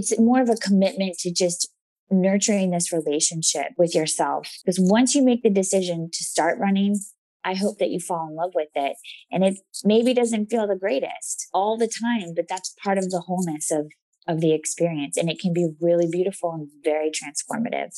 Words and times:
it's 0.00 0.18
more 0.18 0.40
of 0.40 0.48
a 0.48 0.56
commitment 0.56 1.18
to 1.18 1.32
just 1.32 1.68
nurturing 2.10 2.70
this 2.70 2.92
relationship 2.92 3.68
with 3.76 3.94
yourself. 3.94 4.48
Because 4.64 4.80
once 4.80 5.14
you 5.14 5.22
make 5.22 5.42
the 5.42 5.50
decision 5.50 6.08
to 6.12 6.24
start 6.24 6.58
running, 6.58 6.98
I 7.44 7.54
hope 7.54 7.78
that 7.78 7.90
you 7.90 8.00
fall 8.00 8.28
in 8.28 8.34
love 8.34 8.52
with 8.54 8.70
it. 8.74 8.96
And 9.30 9.44
it 9.44 9.58
maybe 9.84 10.14
doesn't 10.14 10.46
feel 10.46 10.66
the 10.66 10.76
greatest 10.76 11.48
all 11.52 11.76
the 11.76 11.88
time, 11.88 12.32
but 12.34 12.46
that's 12.48 12.74
part 12.82 12.98
of 12.98 13.10
the 13.10 13.20
wholeness 13.20 13.70
of 13.70 13.92
of 14.28 14.40
the 14.40 14.52
experience 14.52 15.16
and 15.16 15.30
it 15.30 15.40
can 15.40 15.52
be 15.52 15.70
really 15.80 16.06
beautiful 16.08 16.52
and 16.52 16.68
very 16.84 17.10
transformative. 17.10 17.90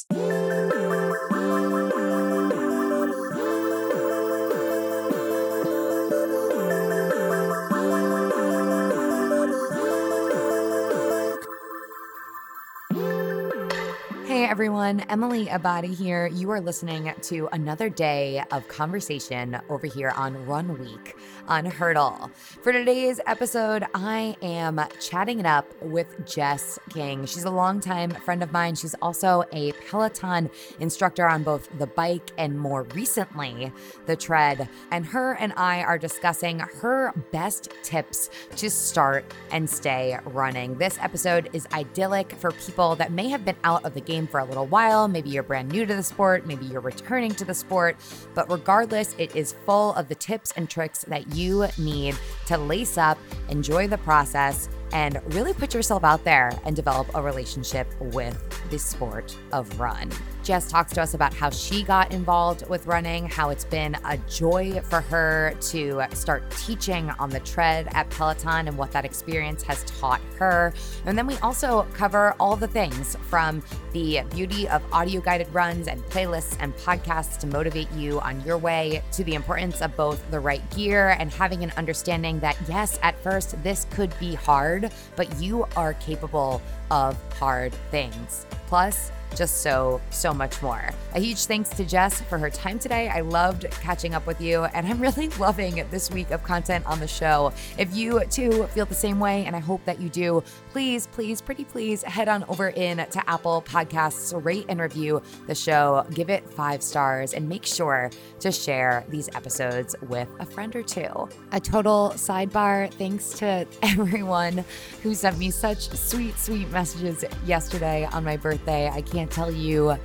Everyone. 14.52 15.00
Emily 15.08 15.46
Abbate 15.46 15.96
here. 15.96 16.26
You 16.26 16.50
are 16.50 16.60
listening 16.60 17.10
to 17.22 17.48
another 17.52 17.88
day 17.88 18.44
of 18.50 18.68
conversation 18.68 19.58
over 19.70 19.86
here 19.86 20.12
on 20.14 20.44
Run 20.44 20.78
Week 20.78 21.16
on 21.48 21.64
Hurdle. 21.64 22.30
For 22.60 22.70
today's 22.70 23.18
episode, 23.26 23.86
I 23.94 24.36
am 24.42 24.78
chatting 25.00 25.40
it 25.40 25.46
up 25.46 25.66
with 25.80 26.26
Jess 26.26 26.78
King. 26.90 27.24
She's 27.24 27.44
a 27.44 27.50
longtime 27.50 28.10
friend 28.10 28.42
of 28.42 28.52
mine. 28.52 28.74
She's 28.74 28.94
also 29.00 29.44
a 29.52 29.72
Peloton 29.88 30.50
instructor 30.80 31.26
on 31.26 31.44
both 31.44 31.70
the 31.78 31.86
bike 31.86 32.30
and 32.36 32.60
more 32.60 32.82
recently 32.94 33.72
the 34.04 34.16
tread. 34.16 34.68
And 34.90 35.06
her 35.06 35.32
and 35.32 35.54
I 35.56 35.82
are 35.82 35.96
discussing 35.96 36.58
her 36.58 37.14
best 37.32 37.70
tips 37.82 38.28
to 38.56 38.68
start 38.68 39.24
and 39.50 39.68
stay 39.68 40.18
running. 40.26 40.76
This 40.76 40.98
episode 41.00 41.48
is 41.54 41.66
idyllic 41.72 42.32
for 42.32 42.50
people 42.50 42.96
that 42.96 43.12
may 43.12 43.30
have 43.30 43.46
been 43.46 43.56
out 43.64 43.86
of 43.86 43.94
the 43.94 44.00
game 44.02 44.26
for 44.26 44.41
a 44.42 44.44
little 44.44 44.66
while. 44.66 45.08
Maybe 45.08 45.30
you're 45.30 45.42
brand 45.42 45.70
new 45.70 45.86
to 45.86 45.94
the 45.94 46.02
sport, 46.02 46.46
maybe 46.46 46.66
you're 46.66 46.80
returning 46.80 47.34
to 47.36 47.44
the 47.44 47.54
sport. 47.54 47.96
But 48.34 48.50
regardless, 48.50 49.14
it 49.18 49.34
is 49.34 49.54
full 49.64 49.94
of 49.94 50.08
the 50.08 50.14
tips 50.14 50.52
and 50.56 50.68
tricks 50.68 51.04
that 51.08 51.34
you 51.34 51.68
need 51.78 52.16
to 52.46 52.58
lace 52.58 52.98
up, 52.98 53.18
enjoy 53.48 53.88
the 53.88 53.98
process, 53.98 54.68
and 54.92 55.20
really 55.34 55.54
put 55.54 55.72
yourself 55.72 56.04
out 56.04 56.22
there 56.24 56.52
and 56.64 56.76
develop 56.76 57.08
a 57.14 57.22
relationship 57.22 57.88
with 58.00 58.38
the 58.70 58.78
sport 58.78 59.36
of 59.52 59.80
run. 59.80 60.10
Jess 60.42 60.68
talks 60.68 60.92
to 60.94 61.02
us 61.02 61.14
about 61.14 61.32
how 61.32 61.50
she 61.50 61.84
got 61.84 62.12
involved 62.12 62.68
with 62.68 62.86
running, 62.86 63.28
how 63.28 63.50
it's 63.50 63.64
been 63.64 63.96
a 64.04 64.16
joy 64.28 64.80
for 64.82 65.00
her 65.00 65.54
to 65.60 66.02
start 66.12 66.42
teaching 66.50 67.10
on 67.10 67.30
the 67.30 67.40
tread 67.40 67.88
at 67.92 68.10
Peloton 68.10 68.66
and 68.68 68.76
what 68.76 68.90
that 68.92 69.04
experience 69.04 69.62
has 69.62 69.84
taught 69.84 70.20
her. 70.38 70.74
And 71.06 71.16
then 71.16 71.26
we 71.26 71.36
also 71.38 71.86
cover 71.94 72.34
all 72.40 72.56
the 72.56 72.66
things 72.66 73.16
from 73.28 73.62
the 73.92 74.22
beauty 74.34 74.68
of 74.68 74.82
audio 74.92 75.20
guided 75.20 75.52
runs 75.54 75.86
and 75.86 76.02
playlists 76.06 76.56
and 76.60 76.74
podcasts 76.76 77.38
to 77.38 77.46
motivate 77.46 77.90
you 77.92 78.20
on 78.20 78.40
your 78.44 78.58
way 78.58 79.02
to 79.12 79.22
the 79.24 79.34
importance 79.34 79.80
of 79.80 79.96
both 79.96 80.28
the 80.30 80.40
right 80.40 80.62
gear 80.74 81.16
and 81.20 81.30
having 81.30 81.62
an 81.62 81.72
understanding 81.76 82.40
that, 82.40 82.56
yes, 82.68 82.98
at 83.02 83.16
first 83.22 83.62
this 83.62 83.86
could 83.90 84.12
be 84.18 84.34
hard, 84.34 84.90
but 85.14 85.40
you 85.40 85.66
are 85.76 85.94
capable 85.94 86.60
of 86.90 87.16
hard 87.34 87.72
things. 87.90 88.46
Plus, 88.66 89.12
just 89.34 89.62
so, 89.62 90.00
so 90.10 90.32
much 90.32 90.60
more. 90.62 90.90
A 91.14 91.20
huge 91.20 91.44
thanks 91.44 91.70
to 91.70 91.84
Jess 91.84 92.20
for 92.22 92.38
her 92.38 92.50
time 92.50 92.78
today. 92.78 93.08
I 93.08 93.20
loved 93.20 93.70
catching 93.70 94.14
up 94.14 94.26
with 94.26 94.40
you, 94.40 94.64
and 94.64 94.86
I'm 94.86 95.00
really 95.00 95.28
loving 95.38 95.86
this 95.90 96.10
week 96.10 96.30
of 96.30 96.42
content 96.42 96.86
on 96.86 97.00
the 97.00 97.08
show. 97.08 97.52
If 97.78 97.94
you 97.94 98.24
too 98.30 98.64
feel 98.68 98.86
the 98.86 98.94
same 98.94 99.20
way, 99.20 99.44
and 99.44 99.54
I 99.54 99.58
hope 99.58 99.84
that 99.84 100.00
you 100.00 100.08
do, 100.08 100.42
please, 100.70 101.06
please, 101.08 101.40
pretty 101.40 101.64
please 101.64 102.02
head 102.02 102.28
on 102.28 102.44
over 102.44 102.68
in 102.68 102.98
to 102.98 103.30
Apple 103.30 103.62
Podcasts, 103.66 104.32
rate 104.44 104.66
and 104.68 104.80
review 104.80 105.22
the 105.46 105.54
show, 105.54 106.06
give 106.14 106.30
it 106.30 106.48
five 106.48 106.82
stars, 106.82 107.34
and 107.34 107.48
make 107.48 107.66
sure 107.66 108.10
to 108.40 108.50
share 108.50 109.04
these 109.08 109.28
episodes 109.34 109.94
with 110.08 110.28
a 110.40 110.46
friend 110.46 110.74
or 110.74 110.82
two. 110.82 111.28
A 111.52 111.60
total 111.60 112.12
sidebar 112.16 112.92
thanks 112.94 113.30
to 113.34 113.66
everyone 113.82 114.64
who 115.02 115.14
sent 115.14 115.38
me 115.38 115.50
such 115.50 115.90
sweet, 115.90 116.38
sweet 116.38 116.70
messages 116.70 117.24
yesterday 117.44 118.08
on 118.12 118.24
my 118.24 118.36
birthday. 118.36 118.88
I 118.88 119.02
can't 119.02 119.21
can't 119.22 119.30
tell 119.30 119.52
you 119.52 119.96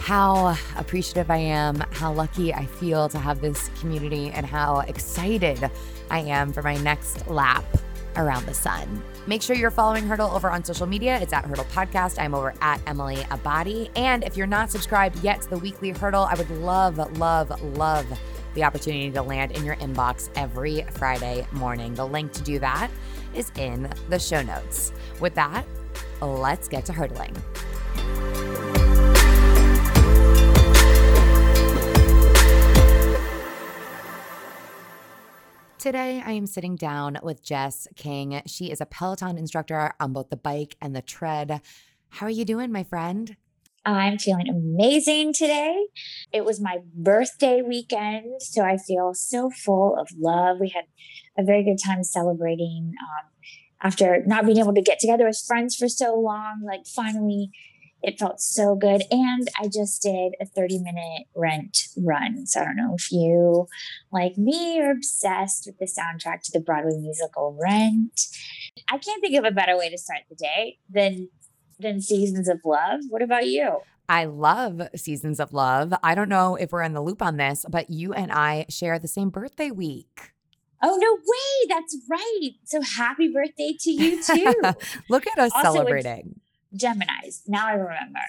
how 0.00 0.56
appreciative 0.76 1.30
I 1.30 1.36
am, 1.36 1.76
how 1.92 2.12
lucky 2.12 2.52
I 2.52 2.66
feel 2.66 3.08
to 3.08 3.18
have 3.18 3.40
this 3.40 3.70
community, 3.78 4.30
and 4.30 4.44
how 4.44 4.80
excited 4.80 5.70
I 6.10 6.18
am 6.20 6.52
for 6.52 6.62
my 6.62 6.76
next 6.78 7.28
lap 7.28 7.64
around 8.16 8.44
the 8.44 8.54
sun. 8.54 9.04
Make 9.28 9.40
sure 9.40 9.54
you're 9.54 9.70
following 9.70 10.04
Hurdle 10.04 10.32
over 10.32 10.50
on 10.50 10.64
social 10.64 10.86
media. 10.86 11.16
It's 11.20 11.32
at 11.32 11.44
Hurdle 11.44 11.66
Podcast. 11.66 12.20
I'm 12.20 12.34
over 12.34 12.54
at 12.60 12.80
Emily 12.88 13.18
Abbate. 13.30 13.90
And 13.94 14.24
if 14.24 14.36
you're 14.36 14.48
not 14.48 14.72
subscribed 14.72 15.22
yet 15.22 15.42
to 15.42 15.50
the 15.50 15.58
weekly 15.58 15.90
Hurdle, 15.90 16.24
I 16.24 16.34
would 16.34 16.50
love, 16.50 16.98
love, 17.18 17.62
love 17.76 18.06
the 18.54 18.64
opportunity 18.64 19.12
to 19.12 19.22
land 19.22 19.52
in 19.52 19.64
your 19.64 19.76
inbox 19.76 20.28
every 20.34 20.84
Friday 20.90 21.46
morning. 21.52 21.94
The 21.94 22.06
link 22.06 22.32
to 22.32 22.42
do 22.42 22.58
that 22.58 22.90
is 23.32 23.52
in 23.58 23.88
the 24.08 24.18
show 24.18 24.42
notes. 24.42 24.92
With 25.20 25.36
that, 25.36 25.64
let's 26.20 26.66
get 26.66 26.84
to 26.86 26.92
hurdling. 26.92 27.36
Today, 35.86 36.20
I 36.26 36.32
am 36.32 36.48
sitting 36.48 36.74
down 36.74 37.16
with 37.22 37.44
Jess 37.44 37.86
King. 37.94 38.42
She 38.44 38.72
is 38.72 38.80
a 38.80 38.86
Peloton 38.86 39.38
instructor 39.38 39.92
on 40.00 40.12
both 40.12 40.30
the 40.30 40.36
bike 40.36 40.76
and 40.82 40.96
the 40.96 41.00
tread. 41.00 41.60
How 42.08 42.26
are 42.26 42.30
you 42.30 42.44
doing, 42.44 42.72
my 42.72 42.82
friend? 42.82 43.36
I'm 43.84 44.18
feeling 44.18 44.48
amazing 44.48 45.32
today. 45.32 45.86
It 46.32 46.44
was 46.44 46.60
my 46.60 46.78
birthday 46.92 47.62
weekend, 47.62 48.42
so 48.42 48.64
I 48.64 48.78
feel 48.78 49.12
so 49.14 49.48
full 49.48 49.96
of 49.96 50.08
love. 50.18 50.56
We 50.60 50.70
had 50.70 50.86
a 51.38 51.44
very 51.44 51.62
good 51.62 51.78
time 51.80 52.02
celebrating 52.02 52.94
um, 53.00 53.30
after 53.80 54.24
not 54.26 54.44
being 54.44 54.58
able 54.58 54.74
to 54.74 54.82
get 54.82 54.98
together 54.98 55.28
as 55.28 55.40
friends 55.40 55.76
for 55.76 55.88
so 55.88 56.18
long. 56.18 56.62
Like, 56.66 56.84
finally, 56.84 57.52
it 58.02 58.18
felt 58.18 58.40
so 58.40 58.74
good. 58.74 59.02
And 59.10 59.48
I 59.60 59.68
just 59.68 60.02
did 60.02 60.34
a 60.40 60.46
30 60.46 60.78
minute 60.78 61.26
rent 61.34 61.88
run. 61.96 62.46
So 62.46 62.60
I 62.60 62.64
don't 62.64 62.76
know 62.76 62.94
if 62.96 63.10
you, 63.10 63.66
like 64.12 64.36
me, 64.36 64.80
are 64.80 64.90
obsessed 64.90 65.66
with 65.66 65.78
the 65.78 65.86
soundtrack 65.86 66.42
to 66.42 66.52
the 66.52 66.60
Broadway 66.60 66.98
musical 66.98 67.58
Rent. 67.60 68.20
I 68.90 68.98
can't 68.98 69.20
think 69.20 69.36
of 69.36 69.44
a 69.44 69.50
better 69.50 69.76
way 69.76 69.88
to 69.88 69.98
start 69.98 70.20
the 70.28 70.36
day 70.36 70.78
than 70.88 71.28
than 71.78 72.00
Seasons 72.00 72.48
of 72.48 72.60
Love. 72.64 73.00
What 73.08 73.22
about 73.22 73.46
you? 73.46 73.80
I 74.08 74.24
love 74.26 74.80
Seasons 74.94 75.40
of 75.40 75.52
Love. 75.52 75.92
I 76.02 76.14
don't 76.14 76.28
know 76.28 76.54
if 76.54 76.72
we're 76.72 76.82
in 76.82 76.94
the 76.94 77.02
loop 77.02 77.20
on 77.20 77.36
this, 77.36 77.66
but 77.68 77.90
you 77.90 78.12
and 78.12 78.30
I 78.30 78.66
share 78.68 78.98
the 78.98 79.08
same 79.08 79.30
birthday 79.30 79.70
week. 79.70 80.32
Oh 80.82 80.96
no 81.00 81.14
way, 81.14 81.66
that's 81.68 81.96
right. 82.08 82.50
So 82.64 82.80
happy 82.82 83.32
birthday 83.32 83.74
to 83.80 83.90
you 83.90 84.22
too. 84.22 84.54
Look 85.10 85.26
at 85.26 85.38
us 85.38 85.52
also, 85.54 85.72
celebrating. 85.72 86.40
Geminis. 86.74 87.42
Now 87.46 87.66
I 87.66 87.72
remember. 87.72 88.20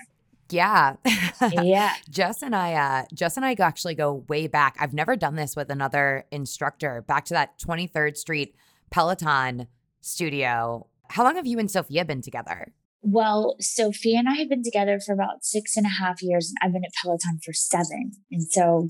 Yeah. 0.50 0.96
yeah. 1.52 1.94
Jess 2.10 2.42
and 2.42 2.56
I 2.56 2.74
uh 2.74 3.06
Jess 3.14 3.38
and 3.38 3.46
I 3.46 3.56
actually 3.60 3.96
go 3.96 4.26
way 4.28 4.48
back. 4.48 4.76
I've 4.80 4.94
never 4.94 5.16
done 5.16 5.36
this 5.36 5.56
with 5.56 5.70
another 5.70 6.26
instructor. 6.32 7.04
Back 7.08 7.26
to 7.26 7.34
that 7.34 7.60
23rd 7.60 8.18
Street 8.18 8.56
Peloton 8.90 9.68
studio. 10.02 10.88
How 11.10 11.24
long 11.24 11.36
have 11.36 11.48
you 11.48 11.60
and 11.60 11.70
Sophia 11.70 12.06
been 12.06 12.22
together? 12.22 12.74
Well, 13.02 13.56
Sophia 13.60 14.18
and 14.18 14.28
I 14.28 14.36
have 14.36 14.50
been 14.50 14.64
together 14.64 15.00
for 15.00 15.14
about 15.14 15.46
six 15.46 15.78
and 15.78 15.86
a 15.86 15.90
half 15.90 16.22
years. 16.22 16.50
And 16.50 16.58
I've 16.62 16.74
been 16.74 16.84
at 16.84 16.92
Peloton 17.02 17.40
for 17.44 17.54
seven. 17.54 18.12
And 18.32 18.44
so, 18.44 18.88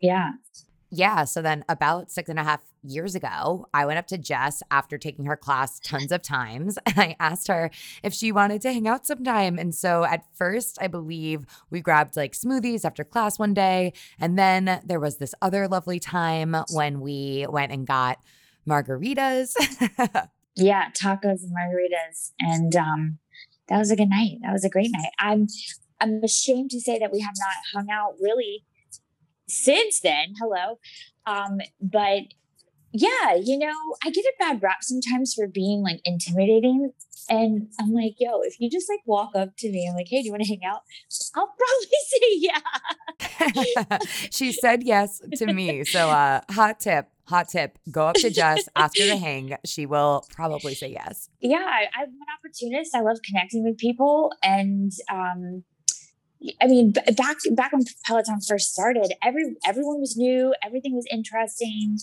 yeah. 0.00 0.32
Yeah. 0.90 1.24
So 1.24 1.42
then, 1.42 1.64
about 1.68 2.10
six 2.10 2.28
and 2.28 2.38
a 2.38 2.44
half 2.44 2.60
years 2.82 3.14
ago, 3.14 3.66
I 3.74 3.86
went 3.86 3.98
up 3.98 4.06
to 4.08 4.18
Jess 4.18 4.62
after 4.70 4.98
taking 4.98 5.24
her 5.24 5.36
class 5.36 5.80
tons 5.80 6.12
of 6.12 6.22
times 6.22 6.78
and 6.86 6.98
I 6.98 7.16
asked 7.18 7.48
her 7.48 7.70
if 8.02 8.14
she 8.14 8.30
wanted 8.32 8.62
to 8.62 8.72
hang 8.72 8.86
out 8.86 9.06
sometime. 9.06 9.58
And 9.58 9.74
so 9.74 10.04
at 10.04 10.24
first, 10.34 10.78
I 10.80 10.86
believe 10.86 11.44
we 11.70 11.80
grabbed 11.80 12.16
like 12.16 12.32
smoothies 12.32 12.84
after 12.84 13.04
class 13.04 13.38
one 13.38 13.54
day. 13.54 13.92
And 14.18 14.38
then 14.38 14.80
there 14.84 15.00
was 15.00 15.16
this 15.16 15.34
other 15.42 15.66
lovely 15.68 15.98
time 15.98 16.56
when 16.70 17.00
we 17.00 17.46
went 17.48 17.72
and 17.72 17.86
got 17.86 18.18
margaritas. 18.68 19.54
yeah, 20.56 20.90
tacos 20.90 21.42
and 21.42 21.52
margaritas. 21.52 22.32
And 22.40 22.76
um, 22.76 23.18
that 23.68 23.78
was 23.78 23.90
a 23.90 23.96
good 23.96 24.10
night. 24.10 24.38
That 24.42 24.52
was 24.52 24.64
a 24.64 24.70
great 24.70 24.90
night. 24.92 25.10
I'm 25.18 25.48
I'm 26.00 26.22
ashamed 26.22 26.70
to 26.72 26.80
say 26.80 26.98
that 26.98 27.10
we 27.10 27.20
have 27.20 27.34
not 27.38 27.54
hung 27.72 27.90
out 27.90 28.14
really 28.20 28.64
since 29.48 30.00
then. 30.00 30.34
Hello. 30.38 30.78
Um, 31.26 31.58
but 31.80 32.22
yeah, 32.92 33.34
you 33.34 33.58
know, 33.58 33.74
I 34.04 34.10
get 34.10 34.24
a 34.24 34.32
bad 34.38 34.62
rap 34.62 34.78
sometimes 34.82 35.34
for 35.34 35.46
being 35.46 35.82
like 35.82 36.00
intimidating. 36.04 36.92
And 37.28 37.68
I'm 37.80 37.92
like, 37.92 38.14
yo, 38.18 38.40
if 38.42 38.60
you 38.60 38.70
just 38.70 38.88
like 38.88 39.00
walk 39.04 39.34
up 39.34 39.56
to 39.58 39.70
me 39.70 39.84
and 39.84 39.96
like, 39.96 40.06
hey, 40.08 40.22
do 40.22 40.26
you 40.26 40.30
want 40.30 40.44
to 40.44 40.48
hang 40.48 40.64
out? 40.64 40.82
I'll 41.34 41.52
probably 41.58 41.98
say 42.06 43.90
yeah. 43.90 43.98
she 44.30 44.52
said 44.52 44.82
yes 44.84 45.20
to 45.36 45.52
me. 45.52 45.84
So 45.84 46.08
uh 46.08 46.40
hot 46.50 46.80
tip. 46.80 47.08
hot 47.26 47.48
tip 47.48 47.78
go 47.90 48.06
up 48.06 48.14
to 48.16 48.30
Jess, 48.30 48.68
ask 48.76 48.96
her 48.98 49.06
to 49.06 49.16
hang. 49.16 49.56
She 49.64 49.84
will 49.86 50.24
probably 50.30 50.74
say 50.74 50.92
yes. 50.92 51.28
Yeah, 51.40 51.58
I, 51.58 51.86
I'm 52.00 52.08
an 52.08 52.26
opportunist. 52.38 52.94
I 52.94 53.00
love 53.00 53.18
connecting 53.24 53.64
with 53.64 53.76
people. 53.78 54.32
And, 54.42 54.92
um, 55.10 55.64
I 56.60 56.66
mean, 56.66 56.92
back 56.92 57.36
back 57.52 57.72
when 57.72 57.82
Peloton 58.06 58.40
first 58.40 58.72
started, 58.72 59.12
every 59.22 59.56
everyone 59.66 60.00
was 60.00 60.16
new, 60.16 60.54
everything 60.64 60.94
was 60.94 61.06
interesting, 61.10 61.98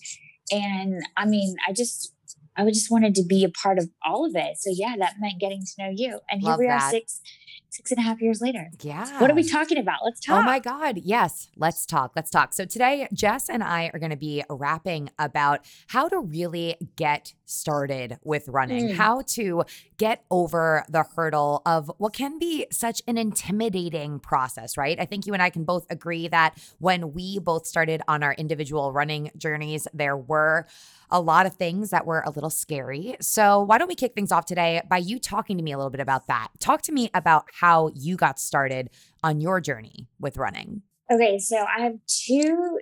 and 0.51 1.01
I 1.17 1.25
mean, 1.25 1.55
I 1.67 1.73
just 1.73 2.13
I 2.55 2.65
just 2.65 2.91
wanted 2.91 3.15
to 3.15 3.23
be 3.23 3.43
a 3.43 3.49
part 3.49 3.77
of 3.77 3.89
all 4.05 4.25
of 4.25 4.35
it. 4.35 4.57
So 4.57 4.71
yeah, 4.73 4.95
that 4.99 5.15
meant 5.19 5.39
getting 5.39 5.61
to 5.61 5.83
know 5.83 5.91
you. 5.93 6.19
And 6.29 6.41
Love 6.41 6.59
here 6.59 6.67
we 6.67 6.67
that. 6.67 6.83
are 6.83 6.91
six 6.91 7.21
six 7.69 7.89
and 7.89 7.99
a 7.99 8.03
half 8.03 8.21
years 8.21 8.39
later. 8.39 8.69
Yeah. 8.81 9.19
What 9.19 9.31
are 9.31 9.33
we 9.33 9.43
talking 9.43 9.79
about? 9.79 9.99
Let's 10.05 10.21
oh 10.29 10.33
talk. 10.33 10.43
Oh 10.43 10.45
my 10.45 10.59
God. 10.59 10.99
Yes. 11.03 11.49
Let's 11.57 11.85
talk. 11.85 12.11
Let's 12.15 12.29
talk. 12.29 12.53
So 12.53 12.65
today, 12.65 13.07
Jess 13.13 13.49
and 13.49 13.63
I 13.63 13.89
are 13.93 13.99
going 13.99 14.11
to 14.11 14.15
be 14.15 14.43
rapping 14.47 15.09
about 15.17 15.65
how 15.87 16.07
to 16.07 16.19
really 16.19 16.75
get 16.95 17.33
started 17.53 18.17
with 18.23 18.47
running, 18.47 18.89
mm. 18.89 18.95
how 18.95 19.21
to 19.21 19.63
get 19.97 20.23
over 20.31 20.85
the 20.89 21.03
hurdle 21.15 21.61
of 21.65 21.91
what 21.97 22.13
can 22.13 22.39
be 22.39 22.65
such 22.71 23.01
an 23.07 23.17
intimidating 23.17 24.19
process, 24.19 24.77
right? 24.77 24.99
I 24.99 25.05
think 25.05 25.25
you 25.25 25.33
and 25.33 25.41
I 25.41 25.49
can 25.49 25.63
both 25.63 25.85
agree 25.89 26.27
that 26.27 26.57
when 26.79 27.13
we 27.13 27.39
both 27.39 27.65
started 27.65 28.01
on 28.07 28.23
our 28.23 28.33
individual 28.33 28.91
running 28.91 29.31
journeys, 29.37 29.87
there 29.93 30.17
were 30.17 30.65
a 31.09 31.21
lot 31.21 31.45
of 31.45 31.53
things 31.53 31.91
that 31.91 32.05
were 32.05 32.23
a 32.25 32.31
little 32.31 32.49
scary. 32.49 33.15
So, 33.21 33.61
why 33.61 33.77
don't 33.77 33.87
we 33.87 33.95
kick 33.95 34.15
things 34.15 34.31
off 34.31 34.45
today 34.45 34.81
by 34.89 34.97
you 34.97 35.19
talking 35.19 35.57
to 35.57 35.63
me 35.63 35.71
a 35.71 35.77
little 35.77 35.91
bit 35.91 36.01
about 36.01 36.27
that? 36.27 36.49
Talk 36.59 36.81
to 36.83 36.91
me 36.91 37.09
about 37.13 37.45
how 37.59 37.91
you 37.93 38.17
got 38.17 38.39
started 38.39 38.89
on 39.23 39.39
your 39.39 39.61
journey 39.61 40.07
with 40.19 40.37
running. 40.37 40.81
Okay, 41.11 41.37
so 41.37 41.65
I 41.65 41.83
have 41.83 41.99
two 42.07 42.79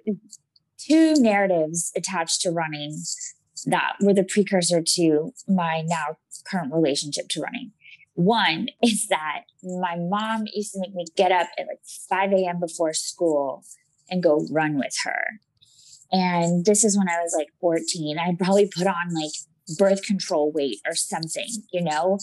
two 0.78 1.16
narratives 1.16 1.92
attached 1.96 2.42
to 2.42 2.52
running 2.52 2.98
that 3.68 3.94
were 4.02 4.14
the 4.14 4.24
precursor 4.24 4.82
to 4.96 5.34
my 5.48 5.84
now 5.86 6.18
current 6.46 6.74
relationship 6.74 7.28
to 7.30 7.42
running. 7.42 7.72
One 8.14 8.68
is 8.84 9.08
that 9.08 9.42
my 9.64 9.96
mom 9.98 10.46
used 10.54 10.74
to 10.74 10.80
make 10.80 10.94
me 10.94 11.06
get 11.16 11.32
up 11.32 11.48
at 11.58 11.68
like 11.68 11.82
5 12.10 12.34
a.m. 12.34 12.60
before 12.60 12.94
school 12.94 13.64
and 14.10 14.22
go 14.22 14.46
run 14.52 14.78
with 14.78 14.96
her. 15.06 15.24
And 16.12 16.66
this 16.66 16.84
is 16.84 16.98
when 16.98 17.08
I 17.08 17.22
was 17.22 17.34
like 17.38 17.48
14. 17.62 18.20
I 18.20 18.36
probably 18.38 18.70
put 18.76 18.86
on 18.86 19.14
like 19.14 19.32
birth 19.78 20.04
control 20.04 20.52
weight 20.52 20.80
or 20.86 20.94
something, 20.94 21.48
you 21.72 21.82
know? 21.82 22.20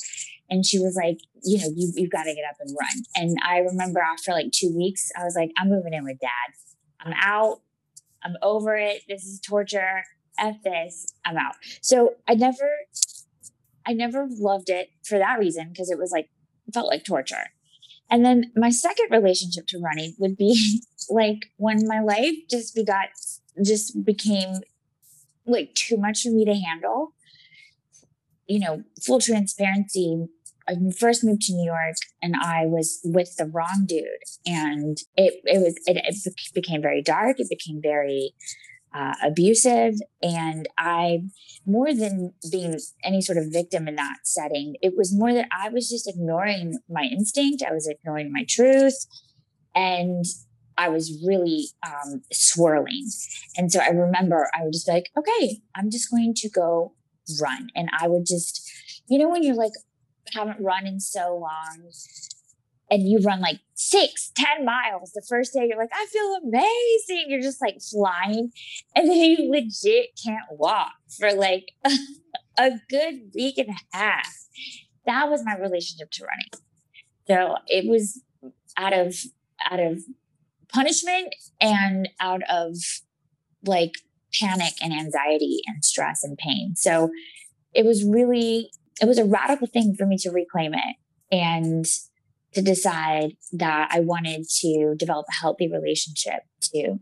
And 0.50 0.64
she 0.64 0.78
was 0.78 0.94
like, 0.94 1.18
you 1.42 1.58
know, 1.58 1.68
you, 1.74 1.92
you've 1.94 2.10
got 2.10 2.24
to 2.24 2.34
get 2.34 2.44
up 2.48 2.56
and 2.60 2.76
run. 2.78 3.04
And 3.16 3.38
I 3.46 3.58
remember 3.58 4.00
after 4.00 4.32
like 4.32 4.52
two 4.52 4.74
weeks, 4.76 5.10
I 5.18 5.24
was 5.24 5.34
like, 5.34 5.50
I'm 5.56 5.70
moving 5.70 5.94
in 5.94 6.04
with 6.04 6.18
dad. 6.20 6.28
I'm 7.00 7.14
out. 7.18 7.60
I'm 8.22 8.36
over 8.42 8.76
it. 8.76 9.02
This 9.08 9.24
is 9.24 9.40
torture. 9.40 10.02
F 10.38 10.56
this. 10.62 11.12
I'm 11.24 11.36
out. 11.36 11.54
So 11.80 12.14
I 12.26 12.34
never, 12.34 12.70
I 13.86 13.92
never 13.92 14.26
loved 14.28 14.70
it 14.70 14.90
for 15.04 15.18
that 15.18 15.38
reason 15.38 15.68
because 15.70 15.90
it 15.90 15.98
was 15.98 16.12
like, 16.12 16.28
felt 16.72 16.88
like 16.88 17.04
torture. 17.04 17.46
And 18.10 18.24
then 18.24 18.52
my 18.56 18.70
second 18.70 19.08
relationship 19.10 19.66
to 19.68 19.78
running 19.78 20.14
would 20.18 20.36
be 20.36 20.80
like 21.10 21.50
when 21.56 21.86
my 21.86 22.00
life 22.00 22.34
just 22.50 22.74
begot 22.74 23.08
just 23.64 24.04
became 24.04 24.60
like 25.46 25.74
too 25.74 25.96
much 25.96 26.22
for 26.22 26.30
me 26.30 26.44
to 26.44 26.54
handle. 26.54 27.12
You 28.46 28.60
know, 28.60 28.82
full 29.04 29.20
transparency. 29.20 30.26
I 30.66 30.74
first 30.98 31.24
moved 31.24 31.42
to 31.42 31.54
New 31.54 31.64
York 31.64 31.96
and 32.22 32.34
I 32.36 32.66
was 32.66 33.00
with 33.02 33.36
the 33.36 33.46
wrong 33.46 33.84
dude, 33.86 34.04
and 34.46 34.98
it 35.16 35.40
it 35.44 35.60
was 35.60 35.74
it, 35.86 35.96
it 35.96 36.54
became 36.54 36.80
very 36.80 37.02
dark. 37.02 37.40
It 37.40 37.48
became 37.50 37.80
very 37.82 38.34
uh, 38.98 39.14
abusive, 39.22 39.94
and 40.22 40.68
I 40.76 41.20
more 41.64 41.94
than 41.94 42.32
being 42.50 42.76
any 43.04 43.20
sort 43.20 43.38
of 43.38 43.52
victim 43.52 43.86
in 43.86 43.96
that 43.96 44.18
setting, 44.24 44.76
it 44.82 44.94
was 44.96 45.14
more 45.14 45.32
that 45.32 45.48
I 45.52 45.68
was 45.68 45.88
just 45.88 46.08
ignoring 46.08 46.78
my 46.88 47.02
instinct. 47.02 47.62
I 47.62 47.72
was 47.72 47.86
ignoring 47.86 48.32
my 48.32 48.44
truth, 48.48 49.06
and 49.74 50.24
I 50.76 50.88
was 50.88 51.24
really 51.26 51.66
um, 51.86 52.22
swirling. 52.32 53.08
And 53.56 53.70
so 53.70 53.80
I 53.80 53.88
remember 53.88 54.48
I 54.54 54.64
would 54.64 54.72
just 54.72 54.88
like, 54.88 55.10
okay, 55.18 55.60
I'm 55.74 55.90
just 55.90 56.10
going 56.10 56.34
to 56.36 56.48
go 56.48 56.94
run. 57.40 57.68
And 57.74 57.88
I 57.98 58.08
would 58.08 58.26
just, 58.26 58.70
you 59.08 59.18
know, 59.18 59.28
when 59.28 59.42
you're 59.42 59.56
like, 59.56 59.72
haven't 60.34 60.60
run 60.60 60.86
in 60.86 61.00
so 61.00 61.36
long 61.36 61.90
and 62.90 63.08
you 63.08 63.20
run 63.20 63.40
like 63.40 63.60
six, 63.74 64.30
ten 64.34 64.64
miles 64.64 65.12
the 65.12 65.22
first 65.28 65.52
day, 65.52 65.66
you're 65.68 65.78
like, 65.78 65.90
I 65.92 66.06
feel 66.06 66.38
amazing. 66.42 67.26
You're 67.28 67.42
just 67.42 67.60
like 67.60 67.80
flying. 67.80 68.52
And 68.94 69.08
then 69.08 69.16
you 69.16 69.50
legit 69.50 70.18
can't 70.24 70.46
walk 70.50 70.92
for 71.18 71.32
like 71.32 71.72
a 72.58 72.72
good 72.88 73.30
week 73.34 73.58
and 73.58 73.68
a 73.68 73.96
half. 73.96 74.34
That 75.06 75.28
was 75.28 75.44
my 75.44 75.56
relationship 75.56 76.10
to 76.12 76.24
running. 76.24 76.50
So 77.26 77.56
it 77.66 77.88
was 77.88 78.22
out 78.76 78.92
of 78.92 79.14
out 79.70 79.80
of 79.80 80.02
punishment 80.68 81.34
and 81.60 82.08
out 82.20 82.42
of 82.48 82.76
like 83.64 83.92
panic 84.38 84.74
and 84.82 84.92
anxiety 84.92 85.60
and 85.66 85.84
stress 85.84 86.22
and 86.22 86.36
pain. 86.36 86.74
So 86.76 87.10
it 87.74 87.84
was 87.84 88.04
really, 88.04 88.70
it 89.00 89.06
was 89.06 89.18
a 89.18 89.24
radical 89.24 89.66
thing 89.66 89.94
for 89.94 90.06
me 90.06 90.16
to 90.18 90.30
reclaim 90.30 90.74
it 90.74 90.96
and 91.30 91.86
to 92.58 92.64
decide 92.64 93.36
that 93.52 93.88
I 93.92 94.00
wanted 94.00 94.48
to 94.60 94.94
develop 94.96 95.26
a 95.30 95.40
healthy 95.40 95.70
relationship 95.70 96.42
to 96.74 96.98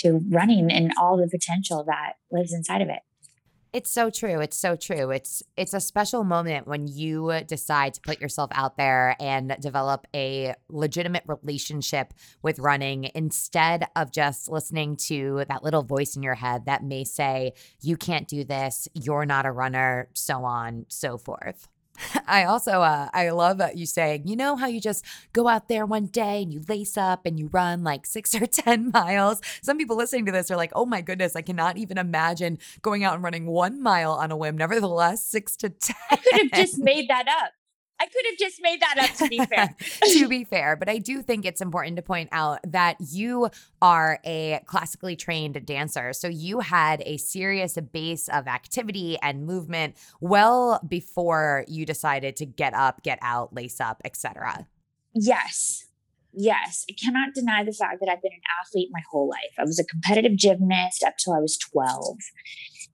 to 0.00 0.20
running 0.30 0.70
and 0.70 0.92
all 1.00 1.16
the 1.16 1.28
potential 1.28 1.84
that 1.88 2.12
lives 2.30 2.52
inside 2.52 2.82
of 2.82 2.88
it. 2.88 3.00
It's 3.72 3.90
so 3.90 4.10
true. 4.10 4.40
It's 4.40 4.58
so 4.58 4.76
true. 4.76 5.10
It's 5.10 5.42
it's 5.56 5.74
a 5.74 5.80
special 5.80 6.22
moment 6.24 6.66
when 6.66 6.86
you 6.86 7.32
decide 7.46 7.94
to 7.94 8.00
put 8.00 8.20
yourself 8.20 8.50
out 8.54 8.76
there 8.76 9.16
and 9.18 9.56
develop 9.60 10.06
a 10.14 10.54
legitimate 10.68 11.24
relationship 11.26 12.14
with 12.42 12.58
running 12.58 13.10
instead 13.14 13.86
of 13.96 14.12
just 14.12 14.48
listening 14.48 14.96
to 15.08 15.44
that 15.48 15.64
little 15.64 15.82
voice 15.82 16.14
in 16.14 16.22
your 16.22 16.34
head 16.34 16.66
that 16.66 16.84
may 16.84 17.04
say 17.04 17.52
you 17.80 17.96
can't 17.96 18.28
do 18.28 18.44
this, 18.44 18.86
you're 18.94 19.26
not 19.26 19.46
a 19.46 19.52
runner, 19.52 20.08
so 20.14 20.44
on, 20.44 20.86
so 20.88 21.18
forth. 21.18 21.68
I 22.26 22.44
also 22.44 22.82
uh, 22.82 23.08
I 23.12 23.30
love 23.30 23.60
you 23.74 23.86
saying, 23.86 24.26
you 24.26 24.36
know 24.36 24.56
how 24.56 24.66
you 24.66 24.80
just 24.80 25.04
go 25.32 25.48
out 25.48 25.68
there 25.68 25.86
one 25.86 26.06
day 26.06 26.42
and 26.42 26.52
you 26.52 26.62
lace 26.68 26.96
up 26.96 27.26
and 27.26 27.38
you 27.38 27.48
run 27.52 27.84
like 27.84 28.06
six 28.06 28.34
or 28.40 28.46
ten 28.46 28.90
miles. 28.92 29.40
Some 29.62 29.78
people 29.78 29.96
listening 29.96 30.26
to 30.26 30.32
this 30.32 30.50
are 30.50 30.56
like, 30.56 30.72
oh 30.74 30.86
my 30.86 31.00
goodness, 31.00 31.36
I 31.36 31.42
cannot 31.42 31.76
even 31.76 31.98
imagine 31.98 32.58
going 32.82 33.04
out 33.04 33.14
and 33.14 33.22
running 33.22 33.46
one 33.46 33.82
mile 33.82 34.12
on 34.12 34.30
a 34.30 34.36
whim. 34.36 34.56
Nevertheless, 34.56 35.24
six 35.24 35.56
to 35.58 35.70
ten. 35.70 35.96
I 36.10 36.16
could 36.16 36.40
have 36.40 36.52
just 36.52 36.78
made 36.78 37.08
that 37.08 37.26
up. 37.28 37.57
I 38.00 38.06
could 38.06 38.24
have 38.30 38.38
just 38.38 38.60
made 38.62 38.80
that 38.80 38.98
up 38.98 39.16
to 39.16 39.28
be 39.28 39.38
fair. 39.38 39.74
to 40.12 40.28
be 40.28 40.44
fair, 40.44 40.76
but 40.76 40.88
I 40.88 40.98
do 40.98 41.22
think 41.22 41.44
it's 41.44 41.60
important 41.60 41.96
to 41.96 42.02
point 42.02 42.28
out 42.32 42.60
that 42.64 42.96
you 43.00 43.48
are 43.82 44.20
a 44.24 44.60
classically 44.66 45.16
trained 45.16 45.64
dancer. 45.66 46.12
So 46.12 46.28
you 46.28 46.60
had 46.60 47.02
a 47.04 47.16
serious 47.16 47.76
base 47.92 48.28
of 48.28 48.46
activity 48.46 49.18
and 49.22 49.46
movement 49.46 49.96
well 50.20 50.80
before 50.86 51.64
you 51.66 51.84
decided 51.84 52.36
to 52.36 52.46
get 52.46 52.74
up, 52.74 53.02
get 53.02 53.18
out, 53.20 53.52
lace 53.52 53.80
up, 53.80 54.00
etc. 54.04 54.66
Yes. 55.14 55.84
Yes, 56.32 56.84
I 56.88 56.94
cannot 57.02 57.34
deny 57.34 57.64
the 57.64 57.72
fact 57.72 58.00
that 58.00 58.08
I've 58.08 58.22
been 58.22 58.32
an 58.32 58.40
athlete 58.62 58.90
my 58.92 59.02
whole 59.10 59.28
life. 59.28 59.54
I 59.58 59.64
was 59.64 59.78
a 59.78 59.84
competitive 59.84 60.36
gymnast 60.36 61.02
up 61.02 61.16
till 61.16 61.32
I 61.32 61.40
was 61.40 61.56
12. 61.56 62.16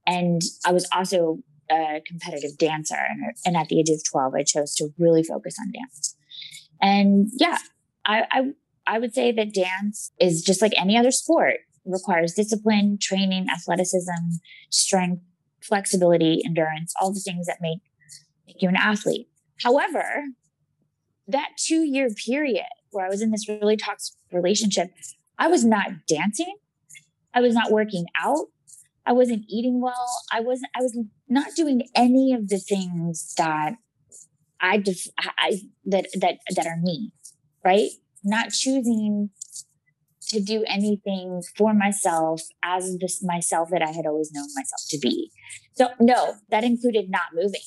And 0.07 0.41
I 0.65 0.73
was 0.73 0.89
also 0.93 1.41
a 1.71 2.03
competitive 2.07 2.57
dancer. 2.59 2.97
And, 2.97 3.33
and 3.45 3.57
at 3.57 3.69
the 3.69 3.81
age 3.81 3.91
of 3.91 4.01
12, 4.11 4.35
I 4.35 4.43
chose 4.43 4.75
to 4.77 4.91
really 4.99 5.23
focus 5.23 5.57
on 5.61 5.73
dance. 5.73 6.17
And 6.81 7.29
yeah, 7.37 7.59
I, 8.07 8.25
I, 8.31 8.43
I 8.87 8.99
would 8.99 9.15
say 9.15 9.33
that 9.33 9.55
dance 9.55 10.13
is 10.21 10.43
just 10.43 10.61
like 10.61 10.73
any 10.77 10.97
other 10.97 11.11
sport, 11.11 11.61
requires 11.85 12.35
discipline, 12.35 12.99
training, 13.01 13.47
athleticism, 13.53 14.39
strength, 14.71 15.23
flexibility, 15.63 16.43
endurance, 16.45 16.93
all 17.01 17.13
the 17.13 17.21
things 17.21 17.47
that 17.47 17.59
make, 17.61 17.81
make 18.47 18.61
you 18.61 18.69
an 18.69 18.77
athlete. 18.77 19.29
However, 19.63 20.25
that 21.27 21.51
two 21.57 21.85
year 21.85 22.09
period 22.11 22.67
where 22.91 23.07
I 23.07 23.09
was 23.09 23.23
in 23.23 23.31
this 23.31 23.49
really 23.49 23.77
toxic 23.77 24.15
relationship, 24.33 24.91
I 25.39 25.49
was 25.49 25.65
not 25.65 26.07
dancing. 26.07 26.57
I 27.33 27.41
was 27.41 27.55
not 27.55 27.73
working 27.73 28.07
out. 28.23 28.47
I 29.07 29.13
wasn't 29.13 29.45
eating 29.49 29.81
well. 29.81 30.21
I 30.33 30.41
wasn't, 30.41 30.71
I 30.77 30.83
was 30.83 30.99
not 31.29 31.55
doing 31.55 31.89
any 31.95 32.33
of 32.33 32.49
the 32.49 32.59
things 32.59 33.35
that 33.37 33.75
I, 34.61 34.79
def- 34.79 35.09
I 35.19 35.61
that, 35.87 36.07
that, 36.15 36.39
that 36.57 36.67
are 36.67 36.79
me, 36.81 37.13
right? 37.65 37.91
Not 38.23 38.53
choosing 38.53 39.31
to 40.29 40.41
do 40.41 40.65
anything 40.67 41.43
for 41.57 41.75
myself 41.75 42.43
as 42.63 42.97
this 42.99 43.23
myself 43.23 43.69
that 43.71 43.83
I 43.83 43.91
had 43.91 44.07
always 44.07 44.33
known 44.33 44.49
myself 44.55 44.81
to 44.89 44.99
be. 44.99 45.31
So 45.75 45.89
no, 46.01 46.37
that 46.51 46.65
included 46.65 47.11
not 47.11 47.35
moving. 47.35 47.61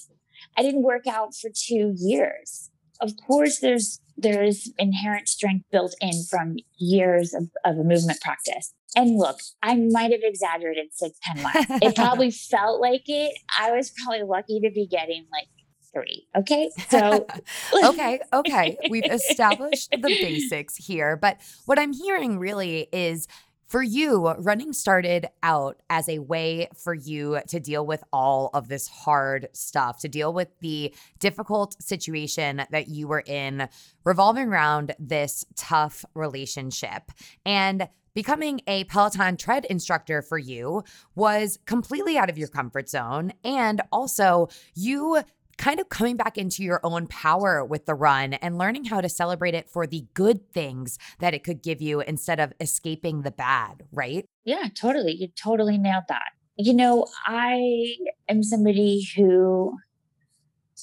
I 0.58 0.63
didn't 0.63 0.84
work 0.84 1.08
out 1.08 1.36
for 1.36 1.50
two 1.53 1.94
years. 1.96 2.70
Of 3.00 3.12
course, 3.25 3.60
there's 3.60 4.00
there's 4.17 4.72
inherent 4.79 5.27
strength 5.27 5.65
built 5.72 5.94
in 6.01 6.24
from 6.29 6.56
years 6.79 7.34
of, 7.34 7.50
of 7.63 7.77
a 7.77 7.84
movement 7.84 8.20
practice. 8.22 8.74
And 8.98 9.16
look, 9.16 9.39
I 9.62 9.75
might 9.75 10.12
have 10.12 10.22
exaggerated 10.24 10.88
six, 10.92 11.20
10 11.22 11.44
miles. 11.44 11.66
It 11.84 11.96
probably 11.96 12.32
felt 12.32 12.82
like 12.82 13.04
it. 13.06 13.38
I 13.58 13.72
was 13.72 13.92
probably 14.04 14.24
lucky 14.24 14.60
to 14.62 14.72
be 14.72 14.88
getting 14.88 15.27
like 15.32 15.48
three. 15.94 16.27
Okay. 16.36 16.72
So, 16.89 17.27
okay. 17.86 18.20
Okay. 18.34 18.77
We've 18.89 19.06
established 19.06 19.92
the 19.92 20.00
basics 20.00 20.75
here. 20.75 21.16
But 21.16 21.38
what 21.66 21.77
I'm 21.77 21.94
hearing 21.94 22.39
really 22.39 22.88
is 22.92 23.27
for 23.68 23.84
you, 23.84 24.30
running 24.30 24.74
started 24.74 25.27
out 25.44 25.77
as 25.89 26.10
a 26.10 26.20
way 26.20 26.70
for 26.75 26.96
you 26.96 27.39
to 27.50 27.60
deal 27.60 27.86
with 27.86 28.04
all 28.12 28.50
of 28.54 28.68
this 28.68 28.88
hard 28.88 29.50
stuff, 29.54 30.00
to 30.00 30.08
deal 30.08 30.34
with 30.34 30.48
the 30.62 30.92
difficult 31.20 31.75
situation 31.84 32.63
that 32.72 32.88
you 32.88 33.08
were 33.08 33.24
in, 33.27 33.70
revolving 34.06 34.48
around 34.48 34.96
this 34.98 35.46
tough 35.56 36.04
relationship. 36.16 37.12
And 37.46 37.89
becoming 38.18 38.60
a 38.66 38.84
Peloton 38.86 39.38
tread 39.38 39.64
instructor 39.66 40.24
for 40.24 40.40
you 40.40 40.84
was 41.14 41.60
completely 41.68 42.18
out 42.18 42.32
of 42.32 42.38
your 42.40 42.48
comfort 42.48 42.90
zone. 42.90 43.32
And 43.44 43.80
also, 43.92 44.48
you 44.74 45.22
kind 45.60 45.80
of 45.80 45.88
coming 45.90 46.18
back 46.18 46.36
into 46.36 46.64
your 46.64 46.80
own 46.84 47.06
power 47.06 47.64
with 47.64 47.86
the 47.86 47.94
run 47.94 48.34
and 48.34 48.58
learning 48.58 48.86
how 48.86 49.02
to 49.02 49.08
celebrate 49.08 49.54
it 49.54 49.70
for 49.70 49.86
the 49.86 50.08
good 50.16 50.52
things 50.52 50.98
that 51.20 51.36
it 51.36 51.44
could 51.44 51.62
give 51.62 51.80
you 51.80 52.02
instead 52.02 52.40
of 52.40 52.54
escaping 52.60 53.22
the 53.22 53.30
bad, 53.30 53.84
right? 53.92 54.26
Yeah, 54.44 54.64
totally. 54.74 55.12
You 55.14 55.28
totally 55.28 55.78
nailed 55.78 56.06
that. 56.10 56.32
You 56.58 56.74
know, 56.74 57.06
I 57.28 57.98
am 58.28 58.42
somebody 58.42 59.08
who, 59.16 59.78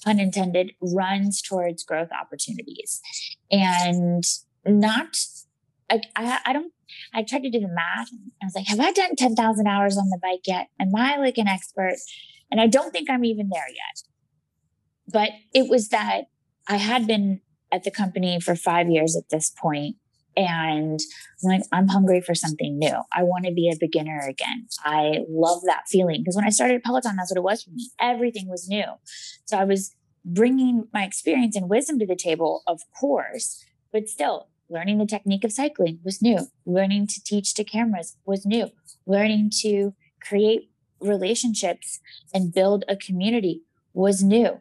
pun 0.05 0.21
intended, 0.21 0.71
runs 0.81 1.43
towards 1.43 1.83
growth 1.83 2.11
opportunities 2.13 3.01
and 3.51 4.23
not, 4.65 5.17
I, 5.91 6.01
I, 6.15 6.39
I 6.47 6.53
don't 6.53 6.73
I 7.15 7.23
tried 7.23 7.43
to 7.43 7.51
do 7.51 7.61
the 7.61 7.69
math. 7.69 8.09
I 8.43 8.47
was 8.47 8.55
like, 8.55 8.67
have 8.67 8.81
I 8.81 8.93
done 8.93 9.17
10,000 9.17 9.67
hours 9.67 9.97
on 9.97 10.09
the 10.11 10.19
bike 10.21 10.43
yet? 10.47 10.69
Am 10.81 10.95
I 10.97 11.17
like 11.17 11.39
an 11.39 11.49
expert? 11.49 11.97
And 12.51 12.61
I 12.61 12.67
don't 12.67 12.93
think 12.93 13.09
I'm 13.09 13.25
even 13.25 13.49
there 13.53 13.69
yet. 13.69 14.03
But 15.07 15.31
it 15.55 15.71
was 15.71 15.89
that 15.89 16.23
I 16.69 16.77
had 16.77 17.07
been 17.07 17.41
at 17.73 17.85
the 17.85 17.91
company 17.91 18.41
for 18.41 18.57
five 18.57 18.89
years 18.89 19.17
at 19.17 19.29
this 19.31 19.51
point, 19.51 19.97
and 20.37 20.99
I'm 21.43 21.49
like, 21.49 21.63
I'm 21.73 21.89
hungry 21.89 22.21
for 22.21 22.35
something 22.35 22.79
new. 22.79 22.97
I 23.13 23.23
want 23.23 23.45
to 23.45 23.53
be 23.53 23.71
a 23.71 23.77
beginner 23.79 24.21
again. 24.29 24.67
I 24.81 25.21
love 25.29 25.63
that 25.67 25.83
feeling 25.89 26.23
because 26.23 26.37
when 26.37 26.45
I 26.45 26.51
started 26.51 26.83
Peloton, 26.83 27.17
that's 27.17 27.31
what 27.31 27.39
it 27.39 27.45
was 27.45 27.63
for 27.63 27.71
me. 27.71 27.91
Everything 28.01 28.49
was 28.49 28.69
new. 28.69 28.85
So 29.45 29.59
I 29.59 29.65
was 29.65 29.95
bringing 30.25 30.89
my 30.93 31.05
experience 31.05 31.55
and 31.55 31.69
wisdom 31.69 31.99
to 31.99 32.07
the 32.07 32.17
table, 32.17 32.63
of 32.67 32.81
course, 32.99 33.63
but 33.93 34.09
still 34.09 34.49
learning 34.69 34.99
the 34.99 35.07
technique 35.07 35.45
of 35.45 35.53
cycling 35.53 36.01
was 36.05 36.23
new. 36.23 36.49
Learning 36.65 37.07
to 37.07 37.23
teach 37.23 37.55
to 37.55 37.65
cameras 37.65 38.17
was 38.25 38.47
new. 38.47 38.71
Learning 39.07 39.51
to 39.63 39.95
create 40.21 40.71
relationships 41.01 42.01
and 42.33 42.55
build 42.55 42.85
a 42.89 42.97
community 42.97 43.63
was 43.93 44.23
new 44.23 44.61